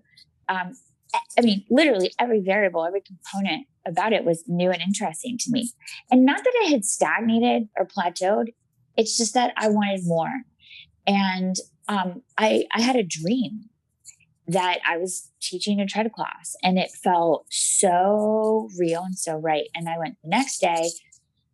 um, 0.50 0.75
I 1.38 1.41
mean, 1.41 1.63
literally 1.69 2.12
every 2.19 2.41
variable, 2.41 2.86
every 2.86 3.01
component 3.01 3.67
about 3.86 4.13
it 4.13 4.25
was 4.25 4.43
new 4.48 4.72
and 4.72 4.81
interesting 4.81 5.38
to 5.39 5.51
me. 5.51 5.72
And 6.10 6.25
not 6.25 6.43
that 6.43 6.53
I 6.65 6.69
had 6.69 6.86
stagnated 6.86 7.69
or 7.77 7.86
plateaued, 7.86 8.48
it's 8.98 9.17
just 9.17 9.33
that 9.33 9.53
I 9.57 9.69
wanted 9.69 10.01
more. 10.05 10.31
And 11.05 11.55
um, 11.88 12.24
I, 12.38 12.65
I 12.72 12.81
had 12.81 12.95
a 12.95 13.03
dream 13.03 13.69
that 14.47 14.79
I 14.88 14.97
was 14.97 15.31
teaching 15.41 15.79
a 15.79 15.85
tread 15.85 16.12
class 16.12 16.55
and 16.62 16.77
it 16.77 16.91
felt 16.91 17.45
so 17.50 18.69
real 18.77 19.03
and 19.03 19.17
so 19.17 19.35
right. 19.35 19.67
And 19.73 19.88
I 19.88 19.97
went 19.97 20.17
the 20.21 20.29
next 20.29 20.59
day 20.59 20.89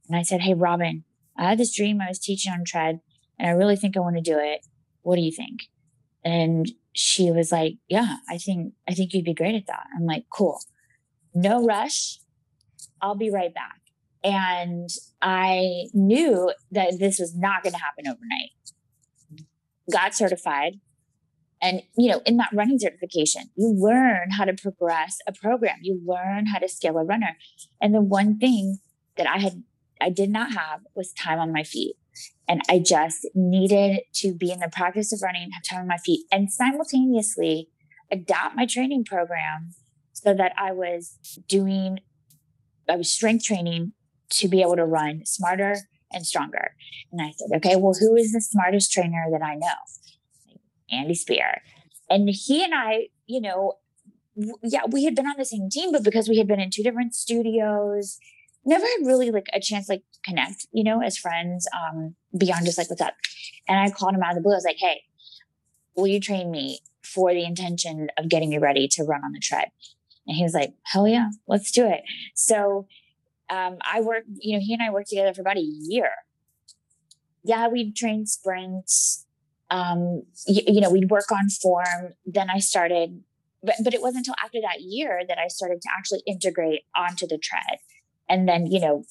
and 0.08 0.18
I 0.18 0.24
said, 0.24 0.42
Hey, 0.42 0.54
Robin, 0.54 1.04
I 1.38 1.50
had 1.50 1.60
this 1.60 1.76
dream 1.76 2.02
I 2.02 2.08
was 2.08 2.20
teaching 2.20 2.52
on 2.52 2.66
tread 2.66 3.00
and 3.38 3.48
I 3.48 3.52
really 3.52 3.76
think 3.76 3.96
I 3.96 4.02
want 4.02 4.16
to 4.16 4.22
do 4.22 4.38
it. 4.40 4.66
What 5.04 5.16
do 5.16 5.22
you 5.22 5.32
think? 5.32 5.70
And 6.24 6.70
she 6.94 7.32
was 7.32 7.52
like, 7.52 7.76
"Yeah, 7.88 8.18
I 8.28 8.38
think 8.38 8.74
I 8.88 8.94
think 8.94 9.14
you'd 9.14 9.26
be 9.26 9.34
great 9.34 9.56
at 9.56 9.68
that." 9.68 9.88
I'm 9.96 10.06
like, 10.06 10.26
"Cool. 10.30 10.60
No 11.34 11.66
rush. 11.66 12.20
I'll 13.02 13.16
be 13.16 13.30
right 13.30 13.54
back." 13.54 13.80
And 14.24 14.90
I 15.22 15.86
knew 15.94 16.52
that 16.72 17.00
this 17.00 17.20
was 17.20 17.36
not 17.36 17.64
going 17.64 17.74
to 17.74 17.80
happen 17.80 18.08
overnight. 18.08 19.48
Got 19.92 20.14
certified. 20.14 20.80
And, 21.62 21.82
you 21.98 22.10
know, 22.10 22.22
in 22.26 22.38
that 22.38 22.50
running 22.54 22.80
certification, 22.80 23.50
you 23.56 23.76
learn 23.78 24.32
how 24.32 24.46
to 24.46 24.54
progress 24.54 25.18
a 25.28 25.34
program. 25.34 25.78
You 25.82 26.02
learn 26.06 26.46
how 26.46 26.60
to 26.60 26.70
scale 26.70 26.98
a 26.98 27.04
runner. 27.04 27.38
And 27.82 27.94
the 27.94 28.02
one 28.02 28.38
thing 28.40 28.80
that 29.18 29.28
I 29.28 29.40
had, 29.40 29.64
I 30.00 30.10
did 30.10 30.30
not 30.30 30.54
have 30.54 30.82
was 30.96 31.12
time 31.12 31.40
on 31.40 31.52
my 31.52 31.64
feet. 31.64 31.96
And 32.48 32.62
I 32.70 32.80
just 32.80 33.28
needed 33.36 34.02
to 34.16 34.34
be 34.34 34.52
in 34.52 34.60
the 34.60 34.70
practice 34.70 35.14
of 35.14 35.22
running, 35.22 35.52
have 35.52 35.64
time 35.64 35.82
on 35.82 35.88
my 35.88 35.98
feet, 35.98 36.26
and 36.32 36.52
simultaneously 36.52 37.70
adapt 38.12 38.56
my 38.56 38.66
training 38.66 39.06
program 39.06 39.72
so 40.14 40.34
that 40.34 40.54
I 40.58 40.72
was 40.72 41.18
doing, 41.48 42.00
I 42.90 42.96
was 42.96 43.12
strength 43.12 43.46
training 43.46 43.94
to 44.32 44.48
be 44.48 44.62
able 44.62 44.76
to 44.78 44.86
run 44.86 45.26
smarter 45.26 45.76
and 46.12 46.26
stronger. 46.26 46.72
And 47.12 47.22
I 47.22 47.32
said, 47.32 47.56
okay, 47.58 47.76
well, 47.76 47.94
who 48.00 48.16
is 48.16 48.32
the 48.32 48.42
smartest 48.42 48.92
trainer 48.92 49.28
that 49.32 49.44
I 49.44 49.56
know? 49.56 49.68
Andy 50.92 51.16
Speer. 51.16 51.62
And 52.10 52.30
he 52.30 52.64
and 52.64 52.74
I, 52.74 53.08
you 53.28 53.42
know, 53.42 53.74
yeah, 54.64 54.82
we 54.90 55.04
had 55.04 55.16
been 55.16 55.28
on 55.28 55.36
the 55.38 55.46
same 55.46 55.70
team, 55.70 55.92
but 55.92 56.04
because 56.04 56.30
we 56.30 56.38
had 56.38 56.48
been 56.48 56.60
in 56.60 56.72
two 56.72 56.84
different 56.84 57.14
studios 57.14 58.20
never 58.66 58.86
had 58.86 59.08
really 59.08 59.32
like 59.32 59.48
a 59.54 59.60
chance 59.60 59.90
like 59.90 60.04
connect, 60.24 60.68
you 60.72 60.84
know, 60.84 61.02
as 61.02 61.18
friends, 61.18 61.68
um, 61.74 62.16
beyond 62.38 62.66
just 62.66 62.78
like 62.78 62.90
what's 62.90 63.02
up. 63.02 63.16
And 63.68 63.80
I 63.80 63.90
called 63.90 64.14
him 64.14 64.24
out 64.24 64.32
of 64.32 64.36
the 64.36 64.42
blue. 64.42 64.54
I 64.54 64.56
was 64.56 64.66
like, 64.66 64.78
hey, 64.78 65.02
will 65.96 66.08
you 66.08 66.20
train 66.20 66.52
me 66.52 66.80
for 67.04 67.34
the 67.34 67.44
intention 67.44 68.10
of 68.18 68.30
getting 68.30 68.50
me 68.50 68.58
ready 68.58 68.88
to 68.90 69.04
run 69.04 69.22
on 69.24 69.32
the 69.32 69.40
tread? 69.40 69.70
And 70.28 70.36
he 70.36 70.44
was 70.44 70.54
like, 70.54 70.74
hell 70.84 71.08
yeah, 71.08 71.30
let's 71.48 71.72
do 71.72 71.88
it. 71.88 72.02
So 72.36 72.88
um, 73.50 73.78
I 73.82 74.02
worked, 74.02 74.28
you 74.40 74.58
know, 74.58 74.64
he 74.64 74.74
and 74.74 74.84
I 74.84 74.92
worked 74.92 75.10
together 75.10 75.34
for 75.34 75.42
about 75.42 75.58
a 75.58 75.62
year. 75.62 76.12
Yeah, 77.44 77.68
we'd 77.68 77.96
train 77.96 78.26
sprints. 78.28 79.26
Um, 79.72 80.24
you, 80.48 80.62
you 80.68 80.82
know, 80.82 80.90
we'd 80.90 81.10
work 81.10 81.32
on 81.32 81.50
form. 81.50 82.14
Then 82.26 82.50
I 82.50 82.60
started, 82.60 83.24
but, 83.62 83.76
but 83.84 83.94
it 83.94 84.02
wasn't 84.02 84.28
until 84.28 84.36
after 84.44 84.60
that 84.62 84.82
year 84.82 85.22
that 85.28 85.38
I 85.38 85.48
started 85.48 85.82
to 85.82 85.90
actually 85.98 86.22
integrate 86.26 86.82
onto 86.96 87.28
the 87.28 87.38
tread 87.38 87.80
and 88.28 88.48
then, 88.48 88.68
you 88.68 88.80
know, 88.80 89.04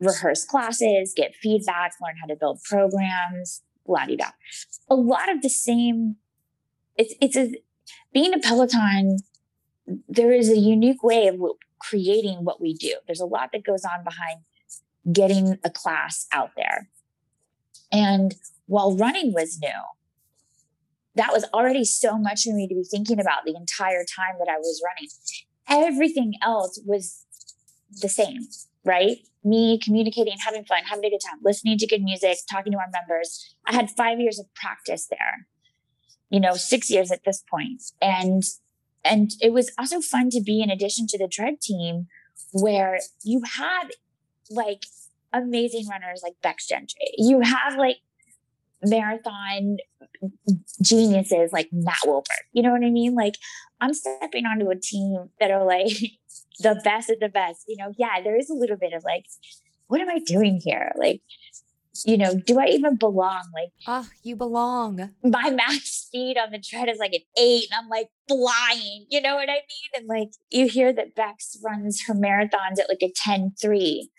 rehearse 0.00 0.44
classes, 0.44 1.12
get 1.16 1.34
feedback, 1.34 1.94
learn 2.00 2.16
how 2.20 2.26
to 2.26 2.36
build 2.36 2.60
programs, 2.62 3.62
la 3.86 4.06
di 4.06 4.16
da. 4.16 4.30
A 4.88 4.94
lot 4.94 5.30
of 5.30 5.42
the 5.42 5.48
same. 5.48 6.16
It's 6.96 7.14
it's 7.20 7.36
a 7.36 7.52
being 8.12 8.32
a 8.32 8.38
Peloton. 8.38 9.18
There 10.08 10.32
is 10.32 10.50
a 10.50 10.56
unique 10.56 11.02
way 11.02 11.26
of 11.28 11.40
creating 11.80 12.44
what 12.44 12.60
we 12.60 12.74
do. 12.74 12.94
There's 13.06 13.20
a 13.20 13.26
lot 13.26 13.50
that 13.52 13.64
goes 13.64 13.84
on 13.84 14.04
behind 14.04 14.40
getting 15.12 15.58
a 15.64 15.70
class 15.70 16.26
out 16.32 16.50
there. 16.56 16.88
And 17.90 18.34
while 18.66 18.96
running 18.96 19.32
was 19.32 19.58
new, 19.60 19.70
that 21.14 21.32
was 21.32 21.44
already 21.52 21.84
so 21.84 22.16
much 22.16 22.44
for 22.44 22.54
me 22.54 22.68
to 22.68 22.74
be 22.74 22.84
thinking 22.84 23.18
about 23.18 23.44
the 23.44 23.56
entire 23.56 24.04
time 24.04 24.36
that 24.38 24.48
I 24.48 24.58
was 24.58 24.80
running. 24.84 25.08
Everything 25.68 26.34
else 26.42 26.80
was 26.86 27.24
the 28.00 28.08
same, 28.08 28.42
right? 28.84 29.18
Me 29.44 29.80
communicating, 29.82 30.34
having 30.44 30.64
fun, 30.64 30.84
having 30.84 31.04
a 31.04 31.10
good 31.10 31.20
time, 31.24 31.40
listening 31.42 31.78
to 31.78 31.86
good 31.86 32.02
music, 32.02 32.38
talking 32.50 32.72
to 32.72 32.78
our 32.78 32.90
members. 32.92 33.54
I 33.66 33.74
had 33.74 33.90
five 33.90 34.20
years 34.20 34.38
of 34.38 34.46
practice 34.54 35.08
there, 35.08 35.46
you 36.30 36.40
know, 36.40 36.54
six 36.54 36.90
years 36.90 37.10
at 37.10 37.24
this 37.24 37.42
point. 37.50 37.82
And 38.00 38.42
and 39.04 39.30
it 39.40 39.52
was 39.52 39.70
also 39.78 40.00
fun 40.00 40.30
to 40.30 40.40
be 40.40 40.62
in 40.62 40.70
addition 40.70 41.06
to 41.08 41.18
the 41.18 41.28
tread 41.28 41.60
team 41.60 42.08
where 42.52 43.00
you 43.24 43.42
had 43.56 43.90
like 44.50 44.84
amazing 45.32 45.86
runners 45.88 46.20
like 46.22 46.34
Bex 46.42 46.66
Gentry. 46.66 47.12
You 47.16 47.40
have 47.40 47.76
like 47.76 47.98
marathon 48.82 49.78
geniuses 50.82 51.52
like 51.52 51.68
Matt 51.72 51.98
Wilpers. 52.04 52.24
You 52.52 52.62
know 52.62 52.72
what 52.72 52.84
I 52.84 52.90
mean? 52.90 53.14
Like 53.14 53.34
I'm 53.80 53.94
stepping 53.94 54.46
onto 54.46 54.70
a 54.70 54.76
team 54.76 55.30
that 55.40 55.50
are 55.50 55.64
like 55.64 55.96
the 56.60 56.80
best 56.84 57.10
of 57.10 57.20
the 57.20 57.28
best. 57.28 57.64
You 57.68 57.76
know, 57.78 57.92
yeah, 57.98 58.20
there 58.22 58.36
is 58.36 58.50
a 58.50 58.54
little 58.54 58.76
bit 58.76 58.92
of 58.92 59.04
like, 59.04 59.26
what 59.86 60.00
am 60.00 60.08
I 60.08 60.20
doing 60.24 60.60
here? 60.62 60.92
Like, 60.96 61.22
you 62.04 62.16
know, 62.16 62.34
do 62.34 62.60
I 62.60 62.66
even 62.66 62.96
belong? 62.96 63.42
Like, 63.52 63.70
oh, 63.86 64.08
you 64.22 64.36
belong. 64.36 65.10
My 65.24 65.50
max 65.50 65.90
speed 65.90 66.36
on 66.38 66.52
the 66.52 66.60
tread 66.60 66.88
is 66.88 66.98
like 66.98 67.12
an 67.12 67.22
eight, 67.36 67.64
and 67.70 67.80
I'm 67.80 67.88
like 67.88 68.08
flying. 68.28 69.06
You 69.10 69.20
know 69.20 69.34
what 69.34 69.48
I 69.48 69.54
mean? 69.54 69.90
And 69.96 70.06
like, 70.06 70.30
you 70.50 70.68
hear 70.68 70.92
that 70.92 71.16
Bex 71.16 71.58
runs 71.64 72.04
her 72.06 72.14
marathons 72.14 72.78
at 72.78 72.88
like 72.88 73.02
a 73.02 73.12
10 73.16 73.54
3 73.60 74.10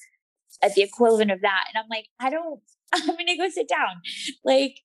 at 0.62 0.76
the 0.76 0.82
equivalent 0.82 1.32
of 1.32 1.42
that. 1.42 1.66
And 1.68 1.82
I'm 1.82 1.90
like, 1.90 2.08
I 2.20 2.30
don't, 2.30 2.60
I'm 2.94 3.06
going 3.06 3.28
to 3.28 3.38
go 3.38 3.50
sit 3.50 3.70
down. 3.70 4.02
Like, 4.44 4.78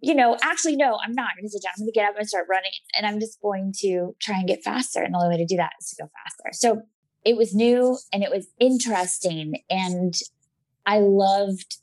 you 0.00 0.14
know, 0.14 0.36
actually, 0.42 0.76
no, 0.76 0.98
I'm 1.04 1.12
not 1.12 1.30
going 1.36 1.44
to 1.44 1.50
sit 1.50 1.62
down. 1.62 1.72
I'm 1.76 1.82
going 1.82 1.92
to 1.92 1.98
get 1.98 2.08
up 2.08 2.16
and 2.16 2.28
start 2.28 2.46
running. 2.48 2.70
And 2.96 3.06
I'm 3.06 3.18
just 3.20 3.40
going 3.40 3.72
to 3.80 4.14
try 4.20 4.36
and 4.36 4.46
get 4.46 4.62
faster. 4.62 5.02
And 5.02 5.14
the 5.14 5.18
only 5.18 5.36
way 5.36 5.38
to 5.38 5.46
do 5.46 5.56
that 5.56 5.72
is 5.80 5.90
to 5.90 6.02
go 6.04 6.10
faster. 6.24 6.50
So 6.52 6.82
it 7.24 7.36
was 7.36 7.54
new 7.54 7.98
and 8.12 8.22
it 8.22 8.30
was 8.30 8.48
interesting. 8.60 9.62
And 9.68 10.14
I 10.86 10.98
loved 11.00 11.76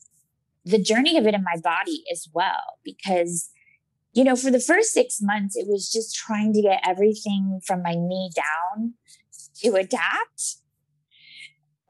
the 0.66 0.82
journey 0.82 1.18
of 1.18 1.26
it 1.26 1.34
in 1.34 1.44
my 1.44 1.60
body 1.62 2.04
as 2.12 2.28
well 2.34 2.78
because 2.84 3.50
you 4.14 4.24
know 4.24 4.36
for 4.36 4.52
the 4.52 4.60
first 4.60 4.94
6 4.94 5.18
months 5.22 5.56
it 5.56 5.68
was 5.68 5.90
just 5.90 6.16
trying 6.16 6.54
to 6.54 6.62
get 6.62 6.82
everything 6.86 7.60
from 7.66 7.82
my 7.82 7.96
knee 7.96 8.30
down 8.36 8.94
to 9.64 9.76
adapt 9.76 10.58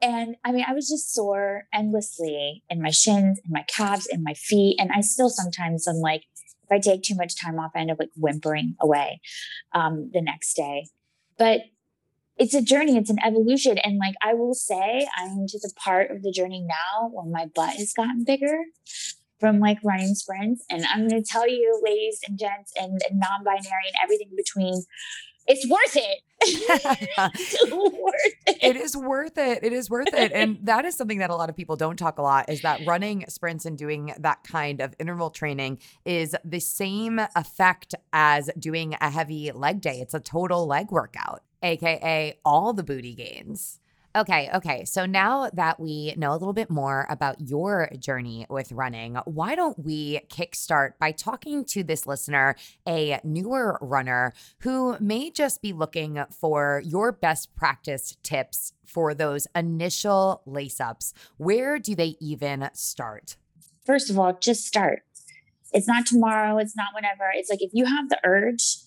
and 0.02 0.36
I 0.44 0.52
mean, 0.52 0.64
I 0.66 0.72
was 0.72 0.88
just 0.88 1.14
sore 1.14 1.64
endlessly 1.74 2.62
in 2.70 2.80
my 2.80 2.90
shins, 2.90 3.40
in 3.44 3.50
my 3.50 3.64
calves, 3.68 4.06
in 4.06 4.22
my 4.22 4.34
feet. 4.34 4.76
And 4.78 4.90
I 4.92 5.00
still 5.00 5.28
sometimes 5.28 5.86
I'm 5.86 5.96
like, 5.96 6.24
if 6.64 6.70
I 6.70 6.78
take 6.78 7.02
too 7.02 7.14
much 7.14 7.40
time 7.40 7.58
off, 7.58 7.72
I 7.74 7.80
end 7.80 7.90
up 7.90 7.98
like 7.98 8.10
whimpering 8.16 8.76
away 8.80 9.20
um, 9.74 10.10
the 10.12 10.22
next 10.22 10.54
day. 10.54 10.86
But 11.36 11.62
it's 12.38 12.54
a 12.54 12.62
journey, 12.62 12.96
it's 12.96 13.10
an 13.10 13.18
evolution. 13.22 13.76
And 13.78 13.98
like 13.98 14.14
I 14.22 14.32
will 14.32 14.54
say, 14.54 15.06
I'm 15.18 15.46
to 15.48 15.58
the 15.58 15.72
part 15.76 16.10
of 16.10 16.22
the 16.22 16.32
journey 16.32 16.66
now 16.66 17.10
where 17.10 17.26
my 17.26 17.46
butt 17.54 17.76
has 17.76 17.92
gotten 17.92 18.24
bigger 18.24 18.56
from 19.38 19.60
like 19.60 19.78
running 19.84 20.14
sprints. 20.14 20.64
And 20.70 20.84
I'm 20.86 21.08
going 21.08 21.22
to 21.22 21.28
tell 21.28 21.48
you, 21.48 21.80
ladies 21.84 22.20
and 22.26 22.38
gents, 22.38 22.72
and, 22.76 23.00
and 23.08 23.20
non 23.20 23.44
binary 23.44 23.88
and 23.88 23.96
everything 24.02 24.28
in 24.30 24.36
between, 24.36 24.84
it's 25.46 25.68
worth 25.68 25.96
it. 25.96 26.20
it's 26.42 27.70
worth 27.70 28.34
it. 28.46 28.58
It 28.62 28.76
is 28.76 28.96
worth 28.96 29.36
it. 29.36 29.62
It 29.62 29.72
is 29.72 29.90
worth 29.90 30.14
it. 30.14 30.32
And 30.40 30.58
that 30.62 30.84
is 30.84 30.96
something 30.96 31.18
that 31.18 31.28
a 31.28 31.34
lot 31.34 31.50
of 31.50 31.56
people 31.56 31.76
don't 31.76 31.98
talk 31.98 32.18
a 32.18 32.22
lot 32.22 32.48
is 32.48 32.62
that 32.62 32.80
running 32.86 33.24
sprints 33.28 33.66
and 33.66 33.76
doing 33.76 34.14
that 34.18 34.42
kind 34.44 34.80
of 34.80 34.94
interval 34.98 35.30
training 35.30 35.78
is 36.04 36.34
the 36.44 36.60
same 36.60 37.20
effect 37.36 37.94
as 38.12 38.48
doing 38.58 38.96
a 39.00 39.10
heavy 39.10 39.52
leg 39.52 39.80
day. 39.80 40.00
It's 40.00 40.14
a 40.14 40.20
total 40.20 40.66
leg 40.66 40.90
workout, 40.90 41.42
aka 41.62 42.38
all 42.44 42.72
the 42.72 42.82
booty 42.82 43.14
gains. 43.14 43.80
Okay, 44.16 44.50
okay. 44.52 44.84
So 44.84 45.06
now 45.06 45.50
that 45.52 45.78
we 45.78 46.14
know 46.16 46.32
a 46.32 46.34
little 46.34 46.52
bit 46.52 46.68
more 46.68 47.06
about 47.08 47.40
your 47.40 47.88
journey 47.96 48.44
with 48.50 48.72
running, 48.72 49.14
why 49.24 49.54
don't 49.54 49.78
we 49.78 50.20
kickstart 50.28 50.94
by 50.98 51.12
talking 51.12 51.64
to 51.66 51.84
this 51.84 52.08
listener, 52.08 52.56
a 52.88 53.20
newer 53.22 53.78
runner 53.80 54.32
who 54.60 54.96
may 54.98 55.30
just 55.30 55.62
be 55.62 55.72
looking 55.72 56.24
for 56.32 56.82
your 56.84 57.12
best 57.12 57.54
practice 57.54 58.16
tips 58.24 58.72
for 58.84 59.14
those 59.14 59.46
initial 59.54 60.42
lace 60.44 60.80
ups? 60.80 61.14
Where 61.36 61.78
do 61.78 61.94
they 61.94 62.16
even 62.20 62.68
start? 62.72 63.36
First 63.86 64.10
of 64.10 64.18
all, 64.18 64.32
just 64.32 64.66
start. 64.66 65.02
It's 65.72 65.86
not 65.86 66.04
tomorrow, 66.04 66.58
it's 66.58 66.74
not 66.74 66.88
whenever. 66.96 67.30
It's 67.32 67.48
like 67.48 67.62
if 67.62 67.70
you 67.72 67.84
have 67.84 68.08
the 68.08 68.18
urge, 68.24 68.78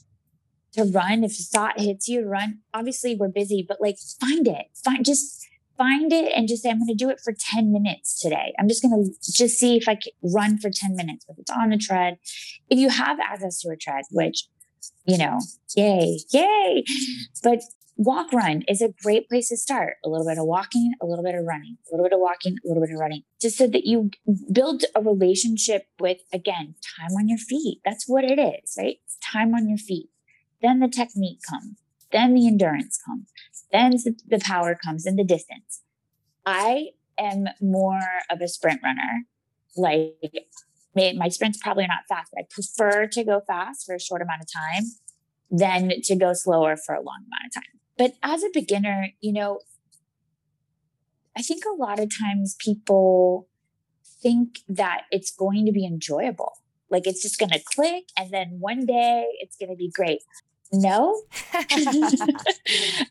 to 0.73 0.83
run. 0.83 1.23
If 1.23 1.35
thought 1.35 1.79
hits 1.79 2.07
you, 2.07 2.25
run. 2.25 2.59
Obviously, 2.73 3.15
we're 3.15 3.27
busy, 3.27 3.65
but 3.67 3.81
like 3.81 3.97
find 4.19 4.47
it. 4.47 4.67
Find 4.83 5.05
just 5.05 5.47
find 5.77 6.13
it 6.13 6.31
and 6.35 6.47
just 6.47 6.63
say, 6.63 6.69
I'm 6.69 6.79
going 6.79 6.87
to 6.87 6.93
do 6.93 7.09
it 7.09 7.19
for 7.19 7.33
10 7.33 7.71
minutes 7.71 8.19
today. 8.19 8.53
I'm 8.59 8.67
just 8.67 8.81
going 8.81 9.03
to 9.03 9.31
just 9.31 9.57
see 9.57 9.77
if 9.77 9.87
I 9.87 9.95
can 9.95 10.11
run 10.21 10.57
for 10.57 10.69
10 10.69 10.95
minutes, 10.95 11.25
if 11.27 11.37
it's 11.37 11.51
on 11.51 11.73
a 11.73 11.77
tread. 11.77 12.17
If 12.69 12.79
you 12.79 12.89
have 12.89 13.19
access 13.19 13.59
to 13.61 13.69
a 13.69 13.75
tread, 13.75 14.03
which, 14.11 14.47
you 15.05 15.17
know, 15.17 15.39
yay, 15.75 16.19
yay. 16.31 16.83
But 17.41 17.61
walk 17.97 18.31
run 18.33 18.63
is 18.67 18.81
a 18.81 18.93
great 19.03 19.27
place 19.27 19.49
to 19.49 19.57
start. 19.57 19.95
A 20.05 20.09
little 20.09 20.27
bit 20.27 20.37
of 20.37 20.45
walking, 20.45 20.93
a 21.01 21.05
little 21.05 21.23
bit 21.23 21.35
of 21.35 21.45
running, 21.45 21.77
a 21.91 21.95
little 21.95 22.05
bit 22.05 22.13
of 22.13 22.19
walking, 22.19 22.57
a 22.63 22.67
little 22.67 22.83
bit 22.83 22.93
of 22.93 22.99
running, 22.99 23.23
just 23.41 23.57
so 23.57 23.67
that 23.67 23.85
you 23.85 24.11
build 24.51 24.83
a 24.95 25.01
relationship 25.01 25.87
with, 25.99 26.19
again, 26.31 26.75
time 26.99 27.11
on 27.17 27.27
your 27.27 27.39
feet. 27.39 27.79
That's 27.83 28.07
what 28.07 28.23
it 28.23 28.39
is, 28.39 28.75
right? 28.77 28.97
Time 29.21 29.53
on 29.55 29.67
your 29.67 29.77
feet. 29.77 30.09
Then 30.63 30.79
the 30.79 30.87
technique 30.87 31.41
comes. 31.47 31.77
Then 32.11 32.33
the 32.33 32.47
endurance 32.47 32.97
comes. 33.05 33.27
Then 33.71 33.91
the 34.27 34.39
power 34.39 34.75
comes 34.75 35.05
and 35.05 35.19
the 35.19 35.23
distance. 35.23 35.81
I 36.45 36.91
am 37.19 37.45
more 37.61 37.99
of 38.31 38.41
a 38.41 38.47
sprint 38.47 38.81
runner. 38.81 39.25
Like 39.75 40.15
my 40.95 41.27
sprints 41.29 41.59
probably 41.61 41.83
are 41.83 41.87
not 41.87 42.07
fast, 42.07 42.31
but 42.33 42.43
I 42.43 42.47
prefer 42.49 43.07
to 43.07 43.23
go 43.23 43.41
fast 43.45 43.85
for 43.85 43.93
a 43.95 43.99
short 43.99 44.21
amount 44.21 44.41
of 44.41 44.47
time 44.51 44.83
than 45.51 46.01
to 46.03 46.15
go 46.15 46.33
slower 46.33 46.77
for 46.77 46.95
a 46.95 47.01
long 47.01 47.25
amount 47.27 47.47
of 47.47 47.53
time. 47.53 47.79
But 47.97 48.13
as 48.23 48.43
a 48.43 48.49
beginner, 48.53 49.09
you 49.21 49.33
know, 49.33 49.59
I 51.35 51.41
think 51.41 51.63
a 51.65 51.75
lot 51.75 51.99
of 51.99 52.09
times 52.17 52.55
people 52.59 53.47
think 54.21 54.59
that 54.69 55.03
it's 55.11 55.31
going 55.31 55.65
to 55.65 55.71
be 55.71 55.85
enjoyable. 55.85 56.53
Like 56.89 57.07
it's 57.07 57.21
just 57.21 57.39
going 57.39 57.49
to 57.49 57.61
click 57.63 58.05
and 58.17 58.31
then 58.31 58.57
one 58.59 58.85
day 58.85 59.25
it's 59.39 59.57
going 59.57 59.69
to 59.69 59.75
be 59.75 59.89
great. 59.89 60.21
No. 60.73 61.21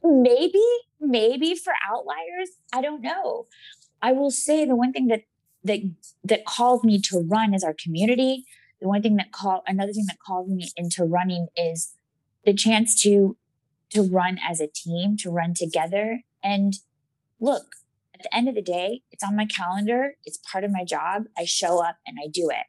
maybe, 0.04 0.64
maybe 1.00 1.54
for 1.54 1.72
outliers, 1.88 2.50
I 2.72 2.82
don't 2.82 3.00
know. 3.00 3.46
I 4.02 4.12
will 4.12 4.32
say 4.32 4.64
the 4.64 4.76
one 4.76 4.92
thing 4.92 5.06
that 5.06 5.22
that 5.64 5.78
that 6.24 6.44
calls 6.44 6.82
me 6.82 7.00
to 7.00 7.20
run 7.20 7.54
is 7.54 7.62
our 7.62 7.74
community. 7.74 8.44
The 8.80 8.88
one 8.88 9.00
thing 9.00 9.14
that 9.16 9.30
call 9.30 9.62
another 9.68 9.92
thing 9.92 10.06
that 10.08 10.18
calls 10.18 10.48
me 10.48 10.72
into 10.76 11.04
running 11.04 11.46
is 11.56 11.94
the 12.44 12.52
chance 12.52 13.00
to 13.02 13.36
to 13.90 14.02
run 14.02 14.40
as 14.46 14.60
a 14.60 14.66
team, 14.66 15.16
to 15.18 15.30
run 15.30 15.54
together. 15.54 16.22
And 16.42 16.74
look, 17.38 17.76
at 18.12 18.24
the 18.24 18.34
end 18.34 18.48
of 18.48 18.56
the 18.56 18.62
day, 18.62 19.02
it's 19.12 19.22
on 19.22 19.36
my 19.36 19.46
calendar. 19.46 20.16
It's 20.24 20.38
part 20.38 20.64
of 20.64 20.72
my 20.72 20.84
job. 20.84 21.26
I 21.38 21.44
show 21.44 21.80
up 21.80 21.98
and 22.04 22.18
I 22.20 22.26
do 22.26 22.50
it 22.50 22.66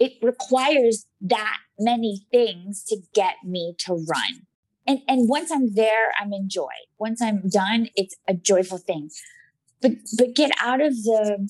it 0.00 0.14
requires 0.22 1.06
that 1.20 1.58
many 1.80 2.26
things 2.30 2.84
to 2.84 2.98
get 3.14 3.36
me 3.44 3.74
to 3.78 3.94
run. 3.94 4.46
And, 4.86 5.00
and 5.08 5.28
once 5.28 5.50
I'm 5.50 5.74
there, 5.74 6.12
I'm 6.20 6.32
in 6.32 6.48
joy. 6.48 6.72
Once 6.98 7.20
I'm 7.22 7.48
done, 7.48 7.88
it's 7.96 8.16
a 8.28 8.34
joyful 8.34 8.78
thing. 8.78 9.10
But 9.80 9.92
but 10.18 10.34
get 10.34 10.50
out 10.60 10.80
of 10.80 10.94
the 10.94 11.48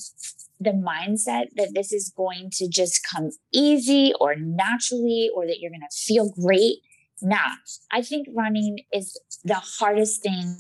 the 0.61 0.71
mindset 0.71 1.47
that 1.57 1.73
this 1.75 1.93
is 1.93 2.13
going 2.15 2.51
to 2.53 2.69
just 2.69 3.01
come 3.11 3.31
easy 3.53 4.13
or 4.21 4.37
naturally 4.37 5.31
or 5.35 5.47
that 5.47 5.59
you're 5.59 5.71
going 5.71 5.81
to 5.81 5.97
feel 5.97 6.31
great. 6.41 6.77
Nah, 7.23 7.57
I 7.91 8.03
think 8.03 8.29
running 8.35 8.81
is 8.93 9.19
the 9.45 9.55
hardest 9.55 10.23
thing 10.23 10.57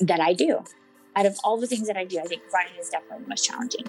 that 0.00 0.20
I 0.20 0.32
do. 0.32 0.64
Out 1.16 1.26
of 1.26 1.38
all 1.44 1.60
the 1.60 1.66
things 1.66 1.86
that 1.86 1.96
I 1.96 2.04
do, 2.04 2.18
I 2.18 2.24
think 2.24 2.42
running 2.52 2.74
is 2.80 2.88
definitely 2.88 3.24
the 3.24 3.28
most 3.28 3.44
challenging. 3.44 3.84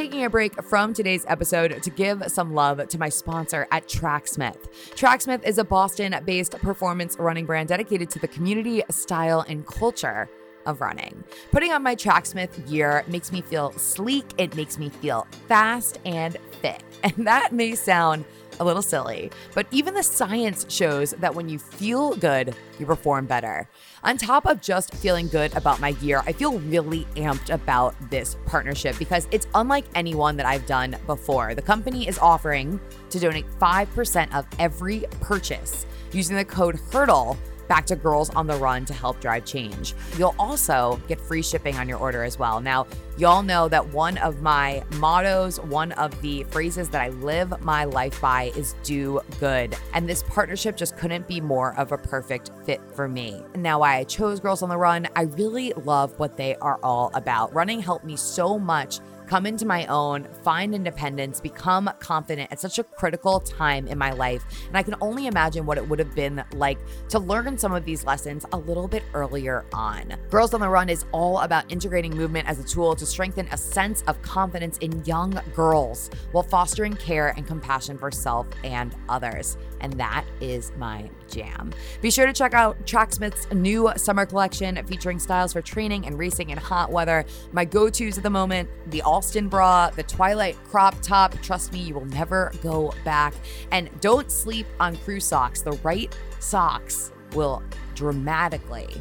Taking 0.00 0.24
a 0.24 0.30
break 0.30 0.62
from 0.62 0.94
today's 0.94 1.26
episode 1.28 1.82
to 1.82 1.90
give 1.90 2.22
some 2.26 2.54
love 2.54 2.88
to 2.88 2.98
my 2.98 3.10
sponsor 3.10 3.66
at 3.70 3.86
Tracksmith. 3.86 4.94
Tracksmith 4.96 5.44
is 5.44 5.58
a 5.58 5.64
Boston 5.64 6.18
based 6.24 6.52
performance 6.52 7.18
running 7.18 7.44
brand 7.44 7.68
dedicated 7.68 8.08
to 8.08 8.18
the 8.18 8.26
community, 8.26 8.82
style, 8.88 9.44
and 9.46 9.66
culture 9.66 10.26
of 10.64 10.80
running. 10.80 11.22
Putting 11.50 11.72
on 11.72 11.82
my 11.82 11.94
Tracksmith 11.94 12.66
gear 12.66 13.04
makes 13.08 13.30
me 13.30 13.42
feel 13.42 13.72
sleek, 13.72 14.24
it 14.38 14.56
makes 14.56 14.78
me 14.78 14.88
feel 14.88 15.26
fast 15.48 15.98
and 16.06 16.38
fit. 16.62 16.82
And 17.02 17.26
that 17.26 17.52
may 17.52 17.74
sound 17.74 18.24
a 18.60 18.64
little 18.64 18.82
silly, 18.82 19.30
but 19.54 19.66
even 19.72 19.94
the 19.94 20.02
science 20.02 20.66
shows 20.68 21.10
that 21.12 21.34
when 21.34 21.48
you 21.48 21.58
feel 21.58 22.14
good, 22.14 22.54
you 22.78 22.86
perform 22.86 23.26
better. 23.26 23.68
On 24.04 24.16
top 24.16 24.46
of 24.46 24.60
just 24.60 24.94
feeling 24.94 25.26
good 25.28 25.54
about 25.56 25.80
my 25.80 25.92
gear, 25.92 26.22
I 26.26 26.32
feel 26.32 26.58
really 26.60 27.06
amped 27.16 27.52
about 27.52 27.94
this 28.10 28.36
partnership 28.46 28.98
because 28.98 29.26
it's 29.30 29.48
unlike 29.54 29.86
anyone 29.94 30.36
that 30.36 30.46
I've 30.46 30.66
done 30.66 30.96
before. 31.06 31.54
The 31.54 31.62
company 31.62 32.06
is 32.06 32.18
offering 32.18 32.78
to 33.08 33.18
donate 33.18 33.46
5% 33.58 34.34
of 34.34 34.46
every 34.58 35.04
purchase 35.20 35.86
using 36.12 36.36
the 36.36 36.44
code 36.44 36.78
HURDLE 36.92 37.36
back 37.70 37.86
to 37.86 37.94
Girls 37.94 38.30
on 38.30 38.48
the 38.48 38.56
Run 38.56 38.84
to 38.86 38.92
help 38.92 39.20
drive 39.20 39.44
change. 39.44 39.94
You'll 40.18 40.34
also 40.40 41.00
get 41.06 41.20
free 41.20 41.40
shipping 41.40 41.76
on 41.76 41.88
your 41.88 41.98
order 41.98 42.24
as 42.24 42.36
well. 42.36 42.60
Now, 42.60 42.84
y'all 43.16 43.44
know 43.44 43.68
that 43.68 43.86
one 43.90 44.18
of 44.18 44.42
my 44.42 44.82
mottos, 44.96 45.60
one 45.60 45.92
of 45.92 46.20
the 46.20 46.42
phrases 46.50 46.88
that 46.88 47.00
I 47.00 47.10
live 47.10 47.62
my 47.62 47.84
life 47.84 48.20
by 48.20 48.50
is 48.56 48.74
do 48.82 49.20
good. 49.38 49.76
And 49.94 50.08
this 50.08 50.24
partnership 50.24 50.76
just 50.76 50.96
couldn't 50.96 51.28
be 51.28 51.40
more 51.40 51.78
of 51.78 51.92
a 51.92 51.98
perfect 51.98 52.50
fit 52.66 52.80
for 52.96 53.06
me. 53.06 53.40
Now, 53.54 53.78
why 53.78 53.98
I 53.98 54.04
chose 54.04 54.40
Girls 54.40 54.62
on 54.62 54.68
the 54.68 54.76
Run, 54.76 55.06
I 55.14 55.22
really 55.22 55.72
love 55.84 56.18
what 56.18 56.36
they 56.36 56.56
are 56.56 56.80
all 56.82 57.12
about. 57.14 57.54
Running 57.54 57.78
helped 57.78 58.04
me 58.04 58.16
so 58.16 58.58
much 58.58 58.98
come 59.30 59.46
into 59.46 59.64
my 59.64 59.86
own, 59.86 60.26
find 60.42 60.74
independence, 60.74 61.40
become 61.40 61.88
confident 62.00 62.50
at 62.50 62.58
such 62.58 62.80
a 62.80 62.82
critical 62.82 63.38
time 63.38 63.86
in 63.86 63.96
my 63.96 64.10
life. 64.10 64.44
And 64.66 64.76
I 64.76 64.82
can 64.82 64.96
only 65.00 65.28
imagine 65.28 65.64
what 65.66 65.78
it 65.78 65.88
would 65.88 66.00
have 66.00 66.16
been 66.16 66.42
like 66.54 66.80
to 67.10 67.20
learn 67.20 67.56
some 67.56 67.72
of 67.72 67.84
these 67.84 68.04
lessons 68.04 68.44
a 68.50 68.56
little 68.56 68.88
bit 68.88 69.04
earlier 69.14 69.64
on. 69.72 70.16
Girls 70.30 70.52
on 70.52 70.58
the 70.58 70.68
Run 70.68 70.88
is 70.88 71.04
all 71.12 71.38
about 71.38 71.70
integrating 71.70 72.16
movement 72.16 72.48
as 72.48 72.58
a 72.58 72.64
tool 72.64 72.96
to 72.96 73.06
strengthen 73.06 73.46
a 73.52 73.56
sense 73.56 74.02
of 74.08 74.20
confidence 74.20 74.78
in 74.78 75.04
young 75.04 75.40
girls 75.54 76.10
while 76.32 76.42
fostering 76.42 76.96
care 76.96 77.28
and 77.36 77.46
compassion 77.46 77.96
for 77.96 78.10
self 78.10 78.48
and 78.64 78.96
others. 79.08 79.56
And 79.80 79.92
that 79.94 80.24
is 80.40 80.72
my 80.76 81.08
jam. 81.28 81.72
Be 82.00 82.10
sure 82.10 82.26
to 82.26 82.32
check 82.32 82.54
out 82.54 82.84
Tracksmith's 82.86 83.50
new 83.52 83.90
summer 83.96 84.26
collection 84.26 84.84
featuring 84.86 85.18
styles 85.18 85.52
for 85.52 85.62
training 85.62 86.06
and 86.06 86.18
racing 86.18 86.50
in 86.50 86.58
hot 86.58 86.90
weather. 86.90 87.24
My 87.52 87.64
go 87.64 87.88
tos 87.88 88.16
at 88.16 88.22
the 88.22 88.30
moment 88.30 88.68
the 88.86 89.02
Allston 89.02 89.48
bra, 89.48 89.90
the 89.90 90.02
Twilight 90.02 90.56
crop 90.64 90.94
top. 91.02 91.40
Trust 91.42 91.72
me, 91.72 91.80
you 91.80 91.94
will 91.94 92.06
never 92.06 92.52
go 92.62 92.92
back. 93.04 93.34
And 93.70 93.88
don't 94.00 94.30
sleep 94.30 94.66
on 94.78 94.96
crew 94.98 95.20
socks. 95.20 95.62
The 95.62 95.72
right 95.82 96.16
socks 96.40 97.12
will 97.32 97.62
dramatically 97.94 99.00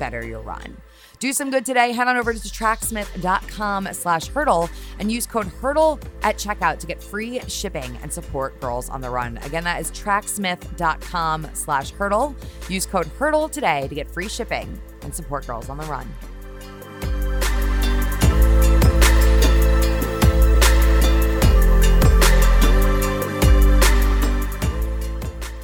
better 0.00 0.26
your 0.26 0.40
run. 0.40 0.76
Do 1.20 1.32
some 1.34 1.50
good 1.50 1.66
today. 1.66 1.92
Head 1.92 2.08
on 2.08 2.16
over 2.16 2.32
to 2.32 2.40
tracksmith.com 2.40 3.88
slash 3.92 4.26
hurdle 4.28 4.70
and 4.98 5.12
use 5.12 5.26
code 5.26 5.46
hurdle 5.46 6.00
at 6.22 6.36
checkout 6.36 6.78
to 6.78 6.86
get 6.86 7.00
free 7.00 7.40
shipping 7.46 7.96
and 8.02 8.10
support 8.10 8.58
girls 8.60 8.88
on 8.88 9.02
the 9.02 9.10
run. 9.10 9.36
Again, 9.44 9.62
that 9.64 9.80
is 9.80 9.90
tracksmith.com 9.90 11.48
slash 11.52 11.90
hurdle. 11.90 12.34
Use 12.68 12.86
code 12.86 13.06
hurdle 13.06 13.50
today 13.50 13.86
to 13.86 13.94
get 13.94 14.10
free 14.10 14.28
shipping 14.28 14.80
and 15.02 15.14
support 15.14 15.46
girls 15.46 15.68
on 15.68 15.76
the 15.76 15.84
run. 15.84 16.08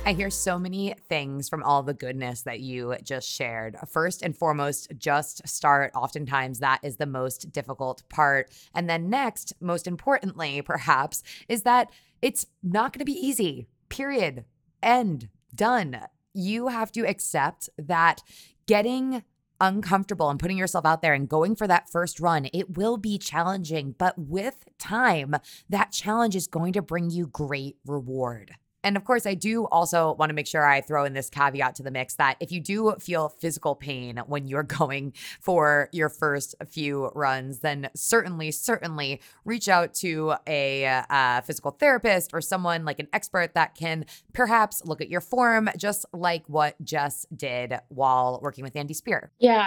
I 0.07 0.13
hear 0.13 0.31
so 0.31 0.57
many 0.57 0.95
things 1.09 1.49
from 1.49 1.65
all 1.65 1.83
the 1.83 1.93
goodness 1.93 2.43
that 2.43 2.61
you 2.61 2.95
just 3.03 3.29
shared. 3.29 3.77
First 3.89 4.23
and 4.23 4.37
foremost, 4.37 4.93
just 4.97 5.49
start. 5.49 5.91
Oftentimes, 5.97 6.61
that 6.61 6.79
is 6.85 6.95
the 6.95 7.07
most 7.07 7.51
difficult 7.51 8.09
part. 8.09 8.53
And 8.73 8.89
then, 8.89 9.11
next, 9.11 9.53
most 9.61 9.89
importantly, 9.89 10.63
perhaps, 10.63 11.25
is 11.49 11.65
that 11.65 11.91
it's 12.23 12.47
not 12.63 12.93
going 12.93 13.01
to 13.01 13.05
be 13.05 13.19
easy, 13.19 13.67
period. 13.89 14.45
End. 14.81 15.29
Done. 15.53 15.99
You 16.33 16.69
have 16.69 16.93
to 16.93 17.05
accept 17.05 17.69
that 17.77 18.23
getting 18.69 19.25
uncomfortable 19.61 20.31
and 20.31 20.39
putting 20.39 20.59
yourself 20.59 20.87
out 20.87 21.03
there 21.03 21.15
and 21.15 21.29
going 21.29 21.57
for 21.57 21.67
that 21.67 21.91
first 21.91 22.21
run, 22.21 22.47
it 22.53 22.77
will 22.77 22.97
be 22.97 23.19
challenging. 23.19 23.97
But 23.99 24.17
with 24.17 24.69
time, 24.79 25.35
that 25.69 25.91
challenge 25.91 26.37
is 26.37 26.47
going 26.47 26.75
to 26.75 26.83
bring 26.83 27.11
you 27.11 27.27
great 27.27 27.79
reward. 27.85 28.55
And 28.87 28.97
of 28.97 29.03
course, 29.03 29.27
I 29.27 29.35
do 29.35 29.65
also 29.65 30.15
want 30.15 30.31
to 30.31 30.33
make 30.33 30.47
sure 30.47 30.65
I 30.65 30.81
throw 30.81 31.05
in 31.05 31.13
this 31.13 31.29
caveat 31.29 31.75
to 31.75 31.83
the 31.83 31.91
mix 31.91 32.15
that 32.15 32.37
if 32.39 32.53
you 32.53 32.61
do 32.61 32.95
feel 33.01 33.31
physical 33.31 33.75
pain 33.75 34.23
when 34.29 34.47
you're 34.47 34.63
going 34.79 35.13
for 35.41 35.89
your 35.91 36.09
first 36.09 36.55
few 36.69 37.09
runs, 37.09 37.59
then 37.59 37.91
certainly, 37.97 38.53
certainly 38.53 39.21
reach 39.45 39.69
out 39.69 39.93
to 39.95 40.35
a 40.47 40.85
uh, 40.87 41.41
physical 41.41 41.73
therapist 41.73 42.31
or 42.33 42.41
someone 42.41 42.85
like 42.85 43.01
an 43.01 43.09
expert 43.13 43.55
that 43.55 43.75
can 43.75 44.07
perhaps 44.33 44.85
look 44.85 45.01
at 45.01 45.09
your 45.09 45.21
form, 45.21 45.69
just 45.77 46.07
like 46.13 46.45
what 46.47 46.81
Jess 46.85 47.27
did 47.35 47.75
while 47.89 48.39
working 48.41 48.63
with 48.63 48.77
Andy 48.77 48.95
Speer. 48.95 49.33
Yeah. 49.41 49.67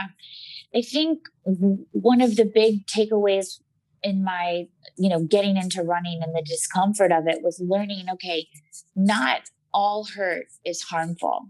I 0.73 0.81
think 0.81 1.27
one 1.43 2.21
of 2.21 2.37
the 2.37 2.45
big 2.45 2.85
takeaways 2.87 3.59
in 4.03 4.23
my 4.23 4.67
you 4.97 5.09
know 5.09 5.23
getting 5.23 5.57
into 5.57 5.81
running 5.83 6.21
and 6.23 6.35
the 6.35 6.43
discomfort 6.45 7.11
of 7.11 7.27
it 7.27 7.39
was 7.41 7.61
learning 7.65 8.05
okay 8.11 8.47
not 8.95 9.41
all 9.73 10.05
hurt 10.15 10.47
is 10.65 10.81
harmful. 10.83 11.49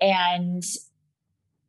And 0.00 0.62